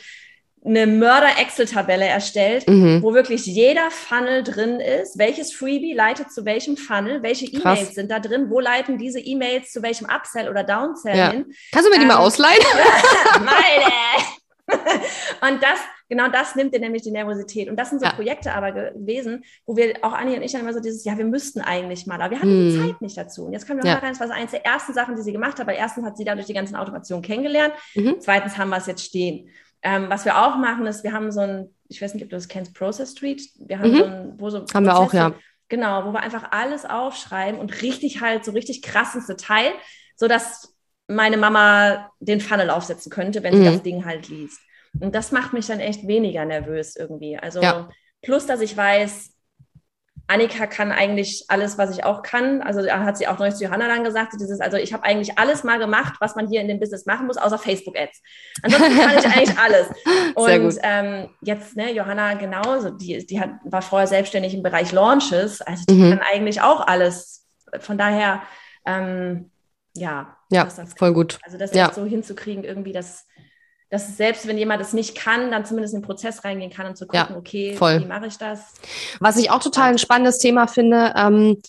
[0.67, 3.03] eine Mörder-Excel-Tabelle erstellt, mhm.
[3.03, 5.17] wo wirklich jeder Funnel drin ist.
[5.17, 7.23] Welches Freebie leitet zu welchem Funnel?
[7.23, 8.51] Welche E-Mails sind da drin?
[8.51, 11.31] Wo leiten diese E-Mails zu welchem Upsell oder Downsell ja.
[11.31, 11.47] hin?
[11.73, 12.65] Kannst du mir die ähm, mal ausleihen?
[13.45, 14.27] Meine!
[15.49, 17.69] und das, genau das nimmt dir nämlich die Nervosität.
[17.69, 18.13] Und das sind so ja.
[18.13, 21.25] Projekte aber gewesen, wo wir auch Anni und ich dann immer so dieses, ja, wir
[21.25, 23.45] müssten eigentlich mal, aber wir hatten die Zeit nicht dazu.
[23.45, 23.99] Und jetzt können wir ja.
[23.99, 26.25] rein, das war eines der ersten Sachen, die sie gemacht hat, weil erstens hat sie
[26.25, 28.17] dadurch die ganzen Automationen kennengelernt, mhm.
[28.19, 29.49] zweitens haben wir es jetzt stehen.
[29.87, 32.35] Ähm, was wir auch machen, ist, wir haben so ein, ich weiß nicht, ob du
[32.35, 33.41] das kennst, Process Street.
[33.57, 33.97] Wir haben mhm.
[33.97, 35.33] so ein, wo so haben Prozesse, wir auch, ja.
[35.69, 39.71] Genau, wo wir einfach alles aufschreiben und richtig halt so richtig krass ins Detail,
[40.17, 40.75] sodass
[41.07, 43.65] meine Mama den Funnel aufsetzen könnte, wenn sie mhm.
[43.65, 44.59] das Ding halt liest.
[44.99, 47.39] Und das macht mich dann echt weniger nervös irgendwie.
[47.39, 47.89] Also ja.
[48.23, 49.36] plus, dass ich weiß,
[50.29, 52.61] Annika kann eigentlich alles, was ich auch kann.
[52.61, 55.63] Also hat sie auch neulich zu Johanna dann gesagt, dieses, also ich habe eigentlich alles
[55.63, 58.23] mal gemacht, was man hier in dem Business machen muss, außer Facebook-Ads.
[58.63, 59.89] Ansonsten kann ich eigentlich alles.
[60.35, 65.63] Und ähm, jetzt, ne, Johanna genauso, die, die hat, war vorher selbstständig im Bereich Launches,
[65.63, 66.11] also die mhm.
[66.11, 67.47] kann eigentlich auch alles.
[67.79, 68.43] Von daher,
[68.85, 69.51] ähm,
[69.95, 70.37] ja.
[70.51, 71.39] Ja, voll gut.
[71.43, 71.93] Also das ja.
[71.93, 73.27] so hinzukriegen, irgendwie, dass
[73.91, 76.97] dass selbst wenn jemand es nicht kann, dann zumindest in den Prozess reingehen kann und
[76.97, 78.01] zu gucken, ja, okay, voll.
[78.01, 78.75] wie mache ich das?
[79.21, 81.61] Was ich auch total ein spannendes Thema finde, ähm,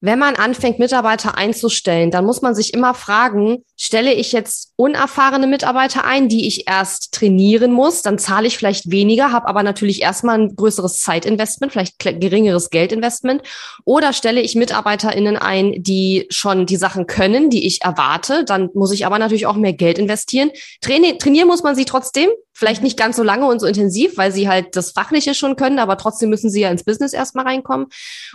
[0.00, 5.46] wenn man anfängt, Mitarbeiter einzustellen, dann muss man sich immer fragen, stelle ich jetzt unerfahrene
[5.46, 10.02] Mitarbeiter ein, die ich erst trainieren muss, dann zahle ich vielleicht weniger, habe aber natürlich
[10.02, 13.42] erstmal ein größeres Zeitinvestment, vielleicht geringeres Geldinvestment,
[13.84, 18.92] oder stelle ich MitarbeiterInnen ein, die schon die Sachen können, die ich erwarte, dann muss
[18.92, 20.50] ich aber natürlich auch mehr Geld investieren.
[20.82, 24.32] Traini trainieren muss man sie trotzdem, vielleicht nicht ganz so lange und so intensiv, weil
[24.32, 27.88] sie halt das Fachliche schon können, aber trotzdem müssen sie ja ins Business erstmal reinkommen.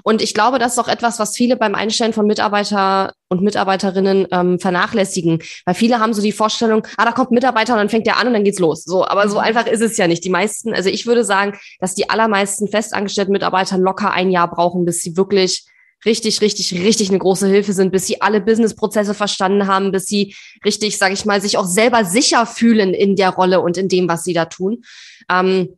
[0.04, 4.28] Und ich glaube, das ist auch etwas, was viele beim Einstellen von Mitarbeiter und Mitarbeiterinnen
[4.32, 5.42] ähm, vernachlässigen.
[5.66, 8.18] Weil viele haben so die Vorstellung, ah, da kommt ein Mitarbeiter und dann fängt der
[8.18, 8.84] an und dann geht's los.
[8.84, 9.44] So, aber so mhm.
[9.44, 10.24] einfach ist es ja nicht.
[10.24, 14.86] Die meisten, also ich würde sagen, dass die allermeisten festangestellten Mitarbeiter locker ein Jahr brauchen,
[14.86, 15.66] bis sie wirklich
[16.06, 20.36] richtig, richtig, richtig eine große Hilfe sind, bis sie alle Businessprozesse verstanden haben, bis sie
[20.66, 24.08] richtig, sage ich mal, sich auch selber sicher fühlen in der Rolle und in dem,
[24.08, 24.84] was sie da tun.
[25.30, 25.70] Ähm,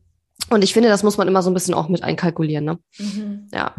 [0.50, 2.64] und ich finde, das muss man immer so ein bisschen auch mit einkalkulieren.
[2.64, 2.78] Ne?
[2.98, 3.48] Mhm.
[3.52, 3.74] Ja.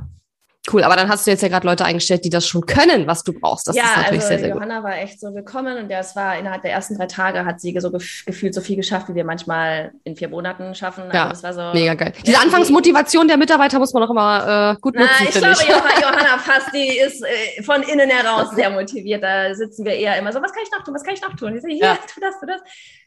[0.72, 3.24] Cool, aber dann hast du jetzt ja gerade Leute eingestellt, die das schon können, was
[3.24, 3.68] du brauchst.
[3.68, 4.84] Das ja, ist natürlich also sehr, sehr Johanna gut.
[4.86, 7.92] war echt so willkommen und das war innerhalb der ersten drei Tage hat sie so
[7.92, 11.04] gef gefühlt so viel geschafft, wie wir manchmal in vier Monaten schaffen.
[11.14, 12.14] Ja, also das war so mega geil.
[12.26, 15.12] Diese Anfangsmotivation der Mitarbeiter muss man auch immer äh, gut nutzen.
[15.20, 16.02] Na, ich glaube, ich.
[16.02, 19.24] Johanna fast, die ist äh, von innen heraus sehr motiviert.
[19.24, 21.36] Da sitzen wir eher immer so, was kann ich noch tun, was kann ich noch
[21.36, 21.56] tun?
[21.56, 21.98] Ich sage, hier, ja.
[22.14, 22.62] tu das, tu das.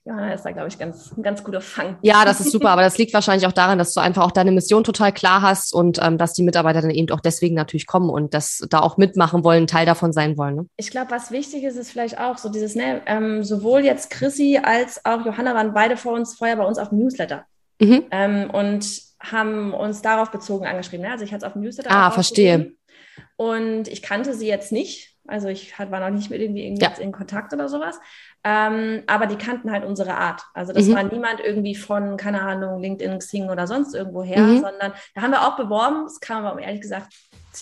[0.09, 1.99] Johanna ist da, glaube ich, ganz, ein ganz guter Fang.
[2.01, 4.53] Ja, das ist super, aber das liegt wahrscheinlich auch daran, dass du einfach auch deine
[4.53, 8.09] Mission total klar hast und ähm, dass die Mitarbeiter dann eben auch deswegen natürlich kommen
[8.09, 10.57] und das da auch mitmachen wollen, Teil davon sein wollen.
[10.57, 10.67] Ne?
[10.77, 14.59] Ich glaube, was wichtig ist, ist vielleicht auch so dieses, ne, ähm, sowohl jetzt Chrissy
[14.63, 17.45] als auch Johanna waren beide vor uns vorher bei uns auf dem Newsletter
[17.79, 18.05] mhm.
[18.11, 18.87] ähm, und
[19.21, 21.05] haben uns darauf bezogen angeschrieben.
[21.05, 21.13] Ne?
[21.13, 21.91] Also ich hatte es auf dem Newsletter.
[21.91, 22.73] Ah, verstehe.
[23.37, 25.17] Und ich kannte sie jetzt nicht.
[25.27, 26.93] Also ich war noch nicht mit irgendwie, irgendwie ja.
[26.99, 28.01] in Kontakt oder sowas.
[28.45, 30.43] Ähm, aber die kannten halt unsere Art.
[30.55, 30.95] Also das mhm.
[30.95, 34.61] war niemand irgendwie von, keine Ahnung, LinkedIn, Xing oder sonst irgendwo her, mhm.
[34.61, 36.07] sondern da haben wir auch beworben.
[36.07, 37.13] Es kam aber ehrlich gesagt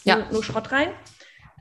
[0.04, 0.16] ja.
[0.16, 0.88] nur, nur Schrott rein.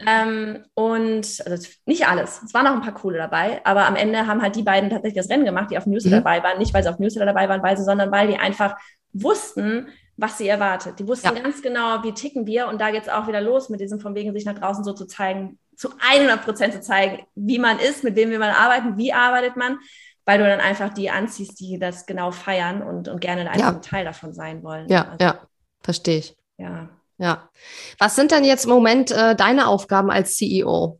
[0.05, 2.41] Ähm, und also nicht alles.
[2.43, 5.21] Es waren auch ein paar coole dabei, aber am Ende haben halt die beiden tatsächlich
[5.23, 6.23] das Rennen gemacht, die auf Newsletter mhm.
[6.23, 6.57] dabei waren.
[6.57, 8.75] Nicht, weil sie auf Newsletter dabei waren, weil sie, sondern weil die einfach
[9.13, 9.87] wussten,
[10.17, 10.99] was sie erwartet.
[10.99, 11.41] Die wussten ja.
[11.41, 12.67] ganz genau, wie ticken wir.
[12.67, 14.93] Und da geht es auch wieder los mit diesem von wegen sich nach draußen so
[14.93, 18.97] zu zeigen, zu 100 Prozent zu zeigen, wie man ist, mit wem will man arbeiten,
[18.97, 19.79] wie arbeitet man,
[20.25, 23.75] weil du dann einfach die anziehst, die das genau feiern und, und gerne einfach ja.
[23.75, 24.87] ein Teil davon sein wollen.
[24.89, 25.39] Ja, also, ja,
[25.81, 26.35] verstehe ich.
[26.57, 26.89] Ja.
[27.17, 27.49] Ja.
[27.97, 30.99] Was sind denn jetzt im Moment äh, deine Aufgaben als CEO?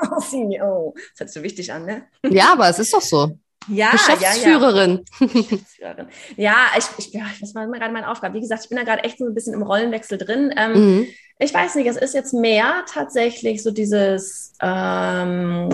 [0.00, 0.94] Oh, CEO.
[0.94, 2.06] Das hört sich so wichtig an, ne?
[2.28, 3.38] Ja, aber es ist doch so.
[3.68, 5.04] Ja, Geschäftsführerin.
[5.20, 5.32] Ja, ja.
[5.42, 6.08] Geschäftsführerin.
[6.36, 8.34] ja ich, ich, ja, das war gerade meine Aufgabe.
[8.34, 10.52] Wie gesagt, ich bin da gerade echt so ein bisschen im Rollenwechsel drin.
[10.56, 11.06] Ähm, mhm.
[11.42, 15.70] Ich weiß nicht, es ist jetzt mehr tatsächlich so dieses, ähm,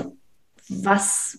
[0.68, 1.38] was,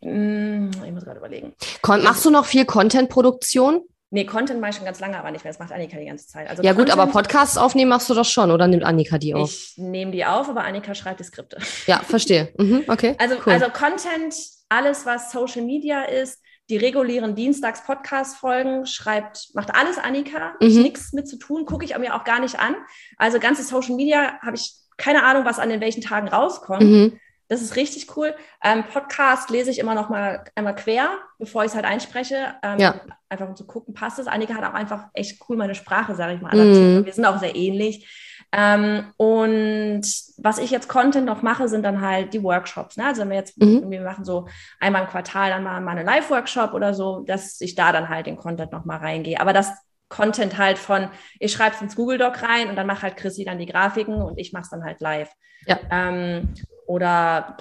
[0.00, 1.52] mh, hm, ich muss gerade überlegen.
[1.82, 3.82] Kon machst du noch viel Content-Produktion?
[4.10, 5.52] Nee, Content mache ich schon ganz lange, aber nicht mehr.
[5.52, 6.48] Das macht Annika die ganze Zeit.
[6.48, 9.34] Also ja Content, gut, aber Podcasts aufnehmen machst du doch schon, oder nimmt Annika die
[9.34, 9.50] auf?
[9.50, 11.58] Ich nehme die auf, aber Annika schreibt die Skripte.
[11.88, 12.52] Ja, verstehe.
[12.56, 13.16] Mhm, okay.
[13.18, 13.52] Also, cool.
[13.52, 14.36] also Content,
[14.68, 16.38] alles, was Social Media ist,
[16.70, 20.54] die regulären Dienstags-Podcast-Folgen schreibt, macht alles Annika.
[20.60, 20.66] Mhm.
[20.66, 22.74] Ich nichts mit zu tun, gucke ich mir auch gar nicht an.
[23.16, 26.82] Also ganze Social Media habe ich keine Ahnung, was an den welchen Tagen rauskommt.
[26.82, 27.20] Mhm.
[27.48, 28.34] Das ist richtig cool.
[28.62, 32.54] Ähm, Podcast lese ich immer noch mal einmal quer, bevor ich es halt einspreche.
[32.62, 33.00] Ähm, ja.
[33.28, 34.26] Einfach um zu gucken, passt es.
[34.26, 36.54] Annika hat auch einfach echt cool meine Sprache, sage ich mal.
[36.54, 37.04] Mhm.
[37.04, 38.08] Wir sind auch sehr ähnlich.
[38.56, 40.02] Ähm, und
[40.36, 42.96] was ich jetzt Content noch mache, sind dann halt die Workshops.
[42.96, 43.06] Ne?
[43.06, 43.90] Also wenn wir jetzt mhm.
[43.90, 44.46] wir machen so
[44.78, 48.26] einmal im Quartal dann mal, mal eine Live-Workshop oder so, dass ich da dann halt
[48.26, 49.40] den Content noch mal reingehe.
[49.40, 49.72] Aber das
[50.08, 51.08] Content halt von,
[51.40, 54.22] ich schreibe es ins Google Doc rein und dann macht halt Chrissy dann die Grafiken
[54.22, 55.32] und ich mache es dann halt live.
[55.66, 55.78] Ja.
[55.90, 56.54] Ähm,
[56.86, 57.56] oder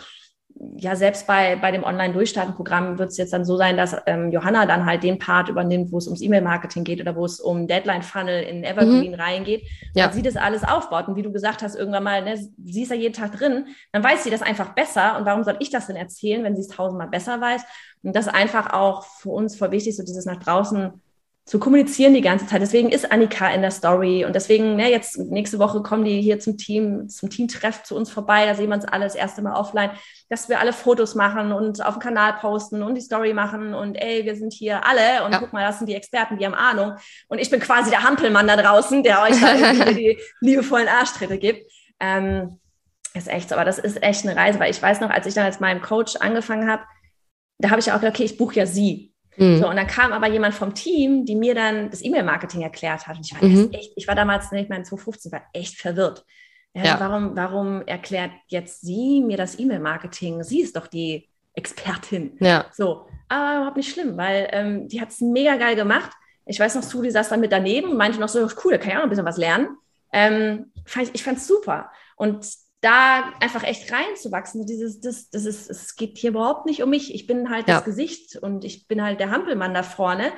[0.78, 4.66] ja, selbst bei, bei dem Online-Durchstarten-Programm wird es jetzt dann so sein, dass ähm, Johanna
[4.66, 8.44] dann halt den Part übernimmt, wo es ums E-Mail-Marketing geht oder wo es um Deadline-Funnel
[8.44, 9.20] in Evergreen mhm.
[9.20, 9.64] reingeht,
[9.96, 10.12] ja.
[10.12, 11.08] sie das alles aufbaut.
[11.08, 14.04] Und wie du gesagt hast, irgendwann mal, ne, sie ist ja jeden Tag drin, dann
[14.04, 15.18] weiß sie das einfach besser.
[15.18, 17.64] Und warum soll ich das denn erzählen, wenn sie es tausendmal besser weiß?
[18.04, 21.02] Und das ist einfach auch für uns voll wichtig, so dieses nach draußen
[21.46, 22.62] zu kommunizieren die ganze Zeit.
[22.62, 26.40] Deswegen ist Annika in der Story und deswegen, ne, jetzt nächste Woche kommen die hier
[26.40, 28.46] zum Team, zum Teamtreff zu uns vorbei.
[28.46, 29.92] Da sehen wir uns alle das erste Mal offline,
[30.30, 33.96] dass wir alle Fotos machen und auf dem Kanal posten und die Story machen und
[33.96, 35.40] ey, wir sind hier alle und ja.
[35.40, 36.94] guck mal, das sind die Experten, die haben Ahnung.
[37.28, 39.54] Und ich bin quasi der Hampelmann da draußen, der euch da
[39.92, 41.70] die liebevollen Arschtritte gibt.
[42.00, 42.60] Ähm,
[43.14, 45.34] ist echt so, aber das ist echt eine Reise, weil ich weiß noch, als ich
[45.34, 46.84] dann als meinem Coach angefangen habe,
[47.60, 49.13] da habe ich auch gedacht, okay, ich buche ja sie.
[49.38, 49.58] Mhm.
[49.58, 53.18] So, und dann kam aber jemand vom Team, die mir dann das E-Mail-Marketing erklärt hat.
[53.18, 53.72] Und ich war mhm.
[53.72, 56.26] echt, ich war damals, ich meine, 2015, war echt verwirrt.
[56.76, 57.00] Ja, ja.
[57.00, 60.44] Warum, warum erklärt jetzt sie mir das E-Mail-Marketing?
[60.44, 62.36] Sie ist doch die Expertin.
[62.40, 62.66] Ja.
[62.72, 66.12] So, aber überhaupt nicht schlimm, weil ähm, die hat es mega geil gemacht.
[66.46, 68.90] Ich weiß noch, Sudi saß dann mit daneben und meinte noch so, cool, da kann
[68.90, 69.78] ich auch noch ein bisschen was lernen.
[70.12, 71.92] Ähm, fand ich ich fand es super.
[72.16, 72.46] Und
[72.84, 74.66] da einfach echt reinzuwachsen.
[74.66, 77.14] Dieses, das, das ist, es geht hier überhaupt nicht um mich.
[77.14, 77.76] Ich bin halt ja.
[77.76, 80.34] das Gesicht und ich bin halt der Hampelmann da vorne.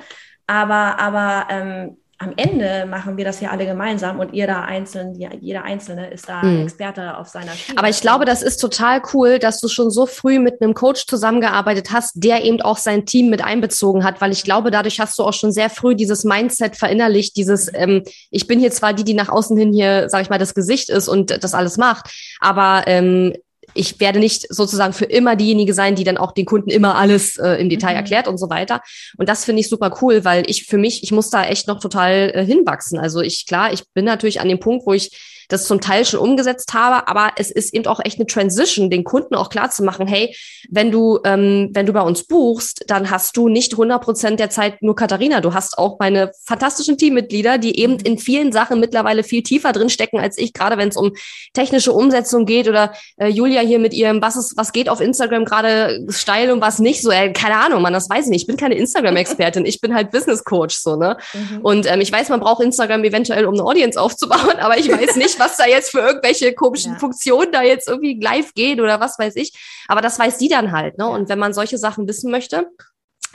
[0.46, 5.14] Aber, aber ähm, am Ende machen wir das ja alle gemeinsam und ihr da einzeln,
[5.14, 6.62] jeder Einzelne ist da hm.
[6.62, 7.78] Experte auf seiner Schiene.
[7.78, 11.06] Aber ich glaube, das ist total cool, dass du schon so früh mit einem Coach
[11.06, 15.18] zusammengearbeitet hast, der eben auch sein Team mit einbezogen hat, weil ich glaube, dadurch hast
[15.18, 19.04] du auch schon sehr früh dieses Mindset verinnerlicht, dieses, ähm, ich bin hier zwar die,
[19.04, 22.10] die nach außen hin hier, sag ich mal, das Gesicht ist und das alles macht,
[22.40, 23.34] aber ähm,
[23.76, 27.36] ich werde nicht sozusagen für immer diejenige sein, die dann auch den Kunden immer alles
[27.36, 27.96] äh, im Detail mhm.
[27.96, 28.80] erklärt und so weiter.
[29.16, 31.80] Und das finde ich super cool, weil ich für mich, ich muss da echt noch
[31.80, 32.98] total äh, hinwachsen.
[32.98, 36.20] Also ich, klar, ich bin natürlich an dem Punkt, wo ich das zum Teil schon
[36.20, 39.82] umgesetzt habe, aber es ist eben auch echt eine Transition, den Kunden auch klar zu
[39.84, 40.34] machen, hey,
[40.70, 44.50] wenn du, ähm, wenn du bei uns buchst, dann hast du nicht 100 Prozent der
[44.50, 45.40] Zeit nur Katharina.
[45.40, 48.00] Du hast auch meine fantastischen Teammitglieder, die eben mhm.
[48.00, 51.12] in vielen Sachen mittlerweile viel tiefer drin stecken als ich, gerade wenn es um
[51.52, 55.44] technische Umsetzung geht oder äh, Julia hier mit ihrem, was ist, was geht auf Instagram
[55.44, 58.42] gerade steil und was nicht so, äh, keine Ahnung, man, das weiß ich nicht.
[58.42, 61.16] Ich bin keine Instagram-Expertin, ich bin halt Business Coach, so, ne?
[61.32, 61.60] Mhm.
[61.62, 65.16] Und ähm, ich weiß, man braucht Instagram eventuell, um eine Audience aufzubauen, aber ich weiß
[65.16, 66.98] nicht, was da jetzt für irgendwelche komischen ja.
[66.98, 69.52] Funktionen da jetzt irgendwie live gehen oder was weiß ich.
[69.88, 70.98] Aber das weiß die dann halt.
[70.98, 71.04] Ne?
[71.04, 71.10] Ja.
[71.10, 72.66] Und wenn man solche Sachen wissen möchte,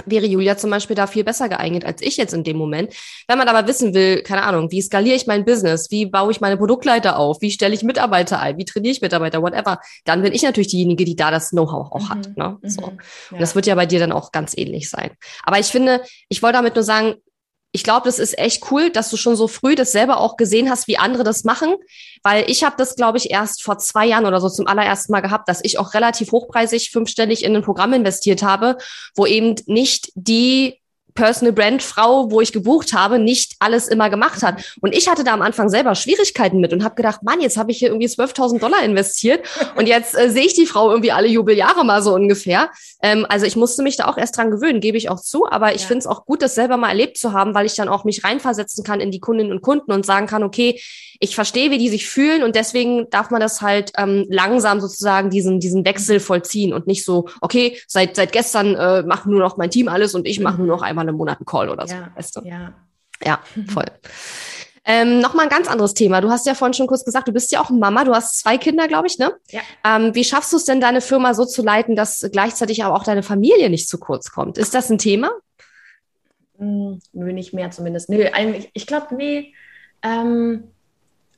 [0.05, 2.93] wäre Julia zum Beispiel da viel besser geeignet als ich jetzt in dem Moment.
[3.27, 6.41] Wenn man aber wissen will, keine Ahnung, wie skaliere ich mein Business, wie baue ich
[6.41, 10.33] meine Produktleiter auf, wie stelle ich Mitarbeiter ein, wie trainiere ich Mitarbeiter, whatever, dann bin
[10.33, 12.09] ich natürlich diejenige, die da das Know-how auch mhm.
[12.09, 12.37] hat.
[12.37, 12.57] Ne?
[12.63, 12.81] So.
[12.81, 12.87] Mhm.
[12.87, 13.31] Ja.
[13.31, 15.11] Und das wird ja bei dir dann auch ganz ähnlich sein.
[15.43, 17.15] Aber ich finde, ich wollte damit nur sagen,
[17.73, 20.69] ich glaube, das ist echt cool, dass du schon so früh das selber auch gesehen
[20.69, 21.75] hast, wie andere das machen,
[22.21, 25.21] weil ich habe das, glaube ich, erst vor zwei Jahren oder so zum allerersten Mal
[25.21, 28.77] gehabt, dass ich auch relativ hochpreisig fünfstellig in ein Programm investiert habe,
[29.15, 30.80] wo eben nicht die
[31.13, 34.63] Personal Brand Frau, wo ich gebucht habe, nicht alles immer gemacht hat.
[34.81, 37.71] Und ich hatte da am Anfang selber Schwierigkeiten mit und habe gedacht, Mann, jetzt habe
[37.71, 39.45] ich hier irgendwie 12.000 Dollar investiert
[39.75, 42.69] und jetzt äh, sehe ich die Frau irgendwie alle Jubeljahre mal so ungefähr.
[43.01, 45.45] Ähm, also ich musste mich da auch erst dran gewöhnen, gebe ich auch zu.
[45.47, 45.87] Aber ich ja.
[45.87, 48.23] finde es auch gut, das selber mal erlebt zu haben, weil ich dann auch mich
[48.23, 50.79] reinversetzen kann in die Kundinnen und Kunden und sagen kann, okay,
[51.23, 55.29] ich verstehe, wie die sich fühlen und deswegen darf man das halt ähm, langsam sozusagen
[55.29, 59.55] diesen, diesen Wechsel vollziehen und nicht so, okay, seit, seit gestern äh, macht nur noch
[59.55, 61.95] mein Team alles und ich mache nur noch einmal im Monat einen Call oder so.
[61.95, 62.41] Ja, weißt du?
[62.41, 62.73] ja.
[63.23, 63.85] ja voll.
[64.83, 66.21] Ähm, Nochmal ein ganz anderes Thema.
[66.21, 68.57] Du hast ja vorhin schon kurz gesagt, du bist ja auch Mama, du hast zwei
[68.57, 69.33] Kinder, glaube ich, ne?
[69.49, 69.61] Ja.
[69.85, 73.03] Ähm, wie schaffst du es denn, deine Firma so zu leiten, dass gleichzeitig aber auch
[73.03, 74.57] deine Familie nicht zu kurz kommt?
[74.57, 75.31] Ist das ein Thema?
[76.57, 78.09] Hm, nö, nicht mehr zumindest.
[78.09, 79.53] Nö, eigentlich, ich glaube, nee.
[80.01, 80.63] Ähm,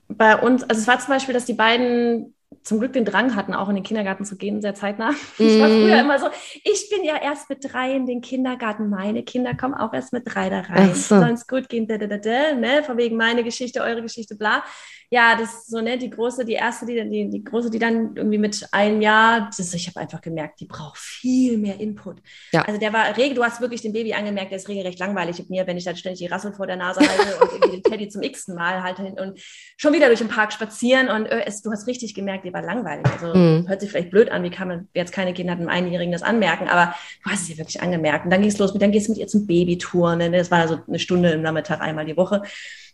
[0.08, 3.54] bei uns, also es war zum Beispiel, dass die beiden zum Glück den Drang hatten,
[3.54, 5.12] auch in den Kindergarten zu gehen, sehr zeitnah.
[5.40, 6.06] Ich war früher mhm.
[6.06, 6.28] immer so,
[6.64, 10.24] ich bin ja erst mit drei in den Kindergarten, meine Kinder kommen auch erst mit
[10.26, 10.94] drei da rein.
[10.94, 11.16] So.
[11.16, 12.84] Es gut gehen, da, da, da, da, ne?
[12.84, 14.64] von wegen meine Geschichte, eure Geschichte, bla
[15.10, 18.16] ja, das ist so, ne, die große, die erste, die, die, die große, die dann
[18.16, 22.18] irgendwie mit einem Jahr, das, ich habe einfach gemerkt, die braucht viel mehr Input.
[22.52, 22.64] Ja.
[22.64, 25.50] Also der war rege, du hast wirklich den Baby angemerkt, der ist regelrecht langweilig mit
[25.50, 28.08] mir, wenn ich dann ständig die Rassel vor der Nase halte und irgendwie den Teddy
[28.10, 29.40] zum x-ten Mal halte und
[29.78, 32.62] schon wieder durch den Park spazieren und äh, es, du hast richtig gemerkt, die war
[32.62, 33.06] langweilig.
[33.06, 33.68] Also mhm.
[33.68, 36.24] hört sich vielleicht blöd an, wie kann man, jetzt keine Kinder hat, einem Einjährigen das
[36.24, 38.26] anmerken, aber du hast es ihr wirklich angemerkt.
[38.26, 40.32] Und dann ging es los mit, dann gehst du mit ihr zum Babytouren, ne?
[40.32, 42.42] das war so eine Stunde im Nachmittag einmal die Woche.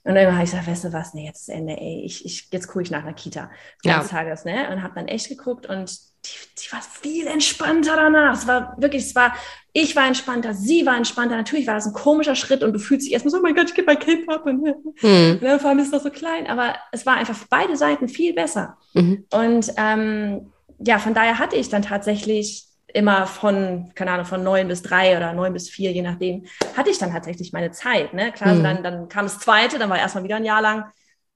[0.09, 2.47] Und dann habe ich gesagt, weißt du was, nee, jetzt ist Ende, ey, ich, ich,
[2.51, 3.51] jetzt gucke ich nach einer Kita.
[3.83, 4.03] Ja.
[4.03, 4.67] Tages, ne?
[4.71, 8.33] Und habe dann echt geguckt und die, die war viel entspannter danach.
[8.33, 9.35] Es war wirklich, es war,
[9.71, 11.35] ich war entspannter, sie war entspannter.
[11.35, 13.69] Natürlich war das ein komischer Schritt und du fühlst dich erstmal so, oh mein Gott,
[13.69, 14.47] ich gebe mein Kind ab.
[14.47, 15.59] Und, mhm.
[15.59, 18.79] vor allem ist das so klein, aber es war einfach für beide Seiten viel besser.
[18.95, 19.25] Mhm.
[19.31, 24.67] Und ähm, ja, von daher hatte ich dann tatsächlich immer von, keine Ahnung, von neun
[24.67, 28.13] bis drei oder neun bis vier, je nachdem, hatte ich dann tatsächlich meine Zeit.
[28.13, 28.31] Ne?
[28.31, 28.63] Klar, mhm.
[28.63, 30.85] dann, dann kam das zweite, dann war erstmal wieder ein Jahr lang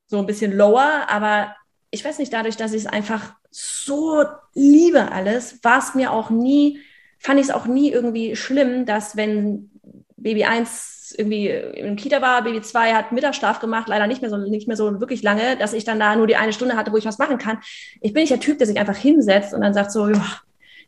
[0.07, 1.55] so ein bisschen lower, aber
[1.91, 4.23] ich weiß nicht, dadurch, dass ich es einfach so
[4.53, 6.79] liebe alles, war es mir auch nie,
[7.19, 9.71] fand ich es auch nie irgendwie schlimm, dass wenn
[10.17, 14.37] Baby 1 irgendwie im Kita war, Baby 2 hat Mittagsschlaf gemacht, leider nicht mehr so
[14.37, 16.97] nicht mehr so wirklich lange, dass ich dann da nur die eine Stunde hatte, wo
[16.97, 17.59] ich was machen kann.
[18.01, 20.41] Ich bin nicht der Typ, der sich einfach hinsetzt und dann sagt so, ja,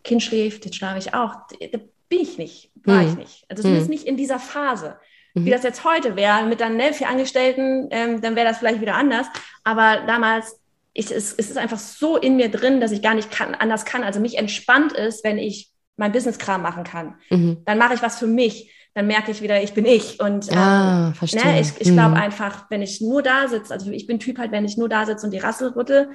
[0.05, 1.35] Kind schläft, jetzt schlafe ich auch.
[1.59, 3.09] Da bin ich nicht, war mhm.
[3.09, 3.45] ich nicht.
[3.49, 3.93] Also zumindest mhm.
[3.95, 4.97] nicht in dieser Phase.
[5.33, 5.45] Mhm.
[5.45, 8.81] Wie das jetzt heute wäre, mit dann ne, vier Angestellten, ähm, dann wäre das vielleicht
[8.81, 9.27] wieder anders.
[9.63, 10.61] Aber damals
[10.93, 13.83] ich, es, es ist einfach so in mir drin, dass ich gar nicht kann, anders
[13.83, 14.03] kann.
[14.03, 17.15] Also mich entspannt ist, wenn ich mein Business-Kram machen kann.
[17.29, 17.57] Mhm.
[17.65, 20.21] Dann mache ich was für mich dann merke ich wieder, ich bin ich.
[20.21, 22.21] Und ah, ähm, ne, ich, ich glaube mhm.
[22.21, 25.05] einfach, wenn ich nur da sitze, also ich bin Typ halt, wenn ich nur da
[25.05, 26.11] sitze und die Rassel rüttel,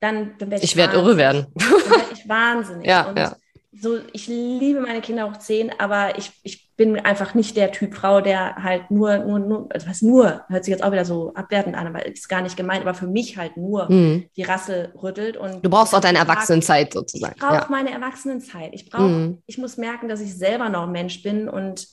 [0.00, 0.70] dann, dann werde ich.
[0.70, 1.46] Ich werde irre werden.
[1.54, 2.86] Werde ich wahnsinnig.
[2.86, 3.36] ja, ja.
[3.80, 7.94] So, ich liebe meine Kinder auch zehn, aber ich, ich bin einfach nicht der Typ
[7.94, 11.32] Frau, der halt nur, nur, nur, also was nur, hört sich jetzt auch wieder so
[11.34, 14.24] abwertend an, aber ist gar nicht gemeint, aber für mich halt nur mhm.
[14.36, 15.36] die Rasse rüttelt.
[15.36, 17.34] Und du brauchst auch deine Erwachsenenzeit sozusagen.
[17.36, 17.66] Ich brauche ja.
[17.68, 18.70] meine Erwachsenenzeit.
[18.72, 19.42] Ich brauche, mhm.
[19.46, 21.86] ich muss merken, dass ich selber noch ein Mensch bin und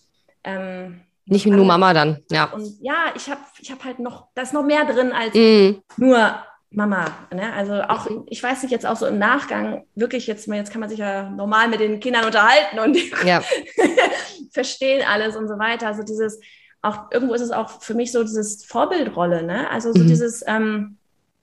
[0.43, 2.45] ähm, nicht nur Mama dann, ja.
[2.45, 5.82] Und ja, ich habe ich hab halt noch, da ist noch mehr drin als mm.
[5.97, 6.36] nur
[6.76, 7.05] Mama.
[7.34, 7.53] Ne?
[7.53, 10.89] Also auch, ich weiß nicht, jetzt auch so im Nachgang, wirklich jetzt, jetzt kann man
[10.89, 13.41] sich ja normal mit den Kindern unterhalten und ja.
[14.51, 15.88] verstehen alles und so weiter.
[15.88, 16.39] Also dieses,
[16.82, 19.69] auch irgendwo ist es auch für mich so dieses Vorbildrolle, ne?
[19.69, 20.07] Also so mhm.
[20.07, 20.97] dieses, ähm,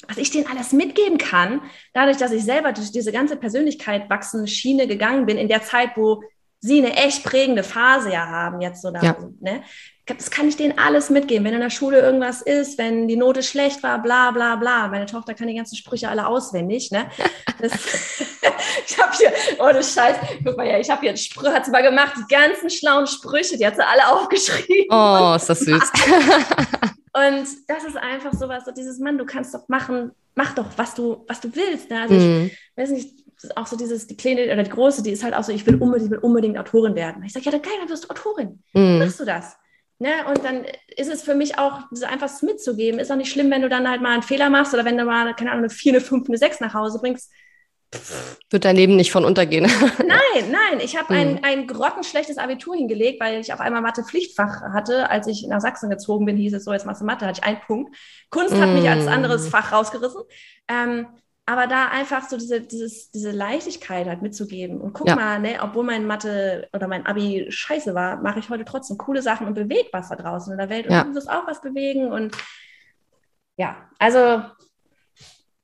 [0.07, 1.63] was ich denen alles mitgeben kann,
[1.95, 5.91] dadurch, dass ich selber durch diese ganze Persönlichkeit wachsende Schiene gegangen bin, in der Zeit,
[5.97, 6.23] wo
[6.63, 9.17] sie eine echt prägende Phase ja haben, jetzt so da, ja.
[9.41, 9.63] ne?
[10.07, 11.45] Das kann ich denen alles mitgeben.
[11.45, 14.89] Wenn in der Schule irgendwas ist, wenn die Note schlecht war, bla bla bla.
[14.89, 16.91] Meine Tochter kann die ganzen Sprüche alle auswendig.
[16.91, 17.09] Ne?
[17.61, 17.73] Das,
[18.89, 21.83] ich habe hier, ohne Scheiß, guck mal ja, ich habe hier Sprüche, hat sie mal
[21.83, 24.87] gemacht, die ganzen schlauen Sprüche, die hat sie alle aufgeschrieben.
[24.91, 25.93] Oh, ist das süß.
[27.13, 30.95] Und das ist einfach sowas, so dieses Mann, du kannst doch machen, mach doch, was
[30.95, 31.89] du, was du willst.
[31.89, 32.01] Ne?
[32.01, 32.47] Also mm.
[32.47, 33.22] ich weiß nicht,
[33.57, 35.77] auch so dieses, die Kleine oder die Große, die ist halt auch so, ich will
[35.77, 37.23] unbedingt, will unbedingt Autorin werden.
[37.25, 38.63] Ich sage, ja, dann geil, dann wirst du Autorin.
[38.73, 38.99] Mhm.
[38.99, 39.57] Machst du das?
[39.99, 40.11] Ne?
[40.29, 40.65] Und dann
[40.97, 42.99] ist es für mich auch, so einfach mitzugeben.
[42.99, 45.05] Ist auch nicht schlimm, wenn du dann halt mal einen Fehler machst oder wenn du
[45.05, 47.31] mal, keine Ahnung, eine 4, eine 5, eine 6 nach Hause bringst.
[48.51, 49.65] Wird dein Leben nicht von untergehen.
[49.99, 50.81] nein, nein.
[50.83, 51.41] Ich habe ein, mhm.
[51.43, 55.11] ein grottenschlechtes Abitur hingelegt, weil ich auf einmal Mathe-Pflichtfach hatte.
[55.11, 57.47] Als ich nach Sachsen gezogen bin, hieß es so, jetzt machst du Mathe, hatte ich
[57.47, 57.95] einen Punkt.
[58.31, 59.09] Kunst hat mich als mhm.
[59.09, 60.23] anderes Fach rausgerissen.
[60.69, 61.07] Ähm,
[61.53, 64.81] aber da einfach so diese, dieses, diese Leichtigkeit halt mitzugeben.
[64.81, 65.17] Und guck ja.
[65.17, 69.21] mal, ne, obwohl mein Mathe oder mein Abi scheiße war, mache ich heute trotzdem coole
[69.21, 70.87] Sachen und bewege was da draußen in der Welt.
[70.87, 71.05] Und ja.
[71.05, 72.11] du wirst auch was bewegen.
[72.11, 72.35] Und
[73.59, 74.43] ja, also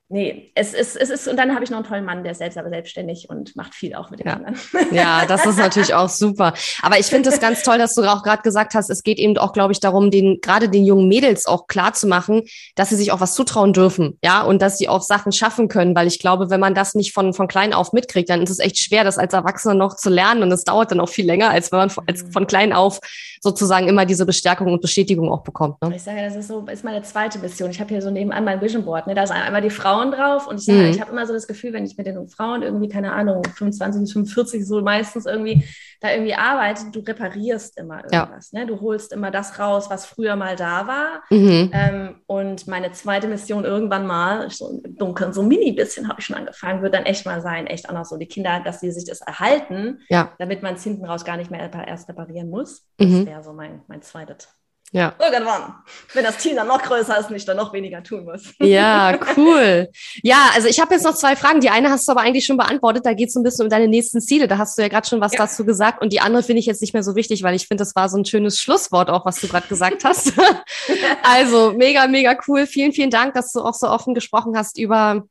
[0.08, 2.38] nee, es ist, es ist, und dann habe ich noch einen tollen Mann, der ist
[2.38, 4.34] selbst aber selbstständig und macht viel auch mit den ja.
[4.34, 4.56] Kindern.
[4.90, 6.54] Ja, das ist natürlich auch super.
[6.82, 9.36] Aber ich finde es ganz toll, dass du auch gerade gesagt hast, es geht eben
[9.36, 12.42] auch, glaube ich, darum, den, gerade den jungen Mädels auch klar zu machen,
[12.74, 15.94] dass sie sich auch was zutrauen dürfen, ja, und dass sie auch Sachen schaffen können,
[15.94, 18.58] weil ich glaube, wenn man das nicht von, von klein auf mitkriegt, dann ist es
[18.58, 21.50] echt schwer, das als Erwachsener noch zu lernen und es dauert dann auch viel länger,
[21.50, 23.00] als wenn man von, als von klein auf
[23.40, 25.80] sozusagen immer diese Bestärkung und Bestätigung auch bekommt.
[25.82, 25.94] Ne?
[25.94, 27.70] Ich sage, das ist so, ist meine zweite Mission.
[27.70, 29.14] Ich habe hier so nebenan mein Vision Board, ne?
[29.14, 30.86] da ist einmal die Frauen Frauen drauf und ich mhm.
[30.86, 34.02] ich habe immer so das Gefühl, wenn ich mit den Frauen irgendwie, keine Ahnung, 25
[34.02, 35.64] bis 45 so meistens irgendwie
[36.00, 38.52] da irgendwie arbeite, du reparierst immer irgendwas.
[38.52, 38.60] Ja.
[38.60, 38.66] Ne?
[38.66, 41.22] Du holst immer das raus, was früher mal da war.
[41.30, 41.70] Mhm.
[41.72, 46.20] Ähm, und meine zweite Mission irgendwann mal, so im Dunkeln, so ein mini bisschen habe
[46.20, 48.80] ich schon angefangen, wird dann echt mal sein, echt auch noch so die Kinder, dass
[48.80, 50.32] sie sich das erhalten, ja.
[50.38, 52.86] damit man es hinten raus gar nicht mehr erst reparieren muss.
[52.96, 53.26] Das mhm.
[53.26, 54.48] wäre so mein, mein zweites
[54.92, 55.14] ja.
[55.18, 55.74] Irgendwann,
[56.14, 58.54] wenn das Team dann noch größer ist und ich dann noch weniger tun muss.
[58.58, 59.88] Ja, cool.
[60.22, 61.60] Ja, also ich habe jetzt noch zwei Fragen.
[61.60, 63.04] Die eine hast du aber eigentlich schon beantwortet.
[63.04, 64.48] Da geht es so ein bisschen um deine nächsten Ziele.
[64.48, 65.40] Da hast du ja gerade schon was ja.
[65.40, 66.00] dazu gesagt.
[66.00, 68.08] Und die andere finde ich jetzt nicht mehr so wichtig, weil ich finde, das war
[68.08, 70.32] so ein schönes Schlusswort auch, was du gerade gesagt hast.
[71.22, 72.66] also mega, mega cool.
[72.66, 75.24] Vielen, vielen Dank, dass du auch so offen gesprochen hast über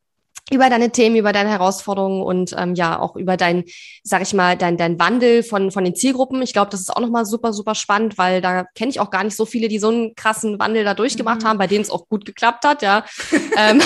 [0.51, 3.65] über deine Themen, über deine Herausforderungen und ähm, ja auch über dein,
[4.03, 6.41] sag ich mal, dein, dein Wandel von, von den Zielgruppen.
[6.41, 9.23] Ich glaube, das ist auch nochmal super, super spannend, weil da kenne ich auch gar
[9.23, 11.47] nicht so viele, die so einen krassen Wandel da durchgemacht mhm.
[11.47, 13.03] haben, bei denen es auch gut geklappt hat, ja.
[13.57, 13.81] ähm,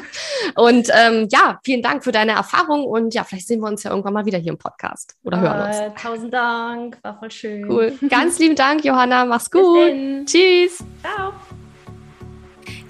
[0.54, 3.90] und ähm, ja, vielen Dank für deine Erfahrung und ja, vielleicht sehen wir uns ja
[3.90, 5.76] irgendwann mal wieder hier im Podcast oder hören uns.
[5.76, 7.70] Äh, tausend Dank, war voll schön.
[7.70, 7.98] Cool.
[8.08, 9.26] Ganz lieben Dank, Johanna.
[9.26, 9.92] Mach's gut.
[10.24, 10.82] Tschüss.
[11.02, 11.32] Ciao.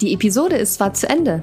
[0.00, 1.42] Die Episode ist zwar zu Ende.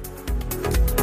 [0.63, 1.00] Thank you.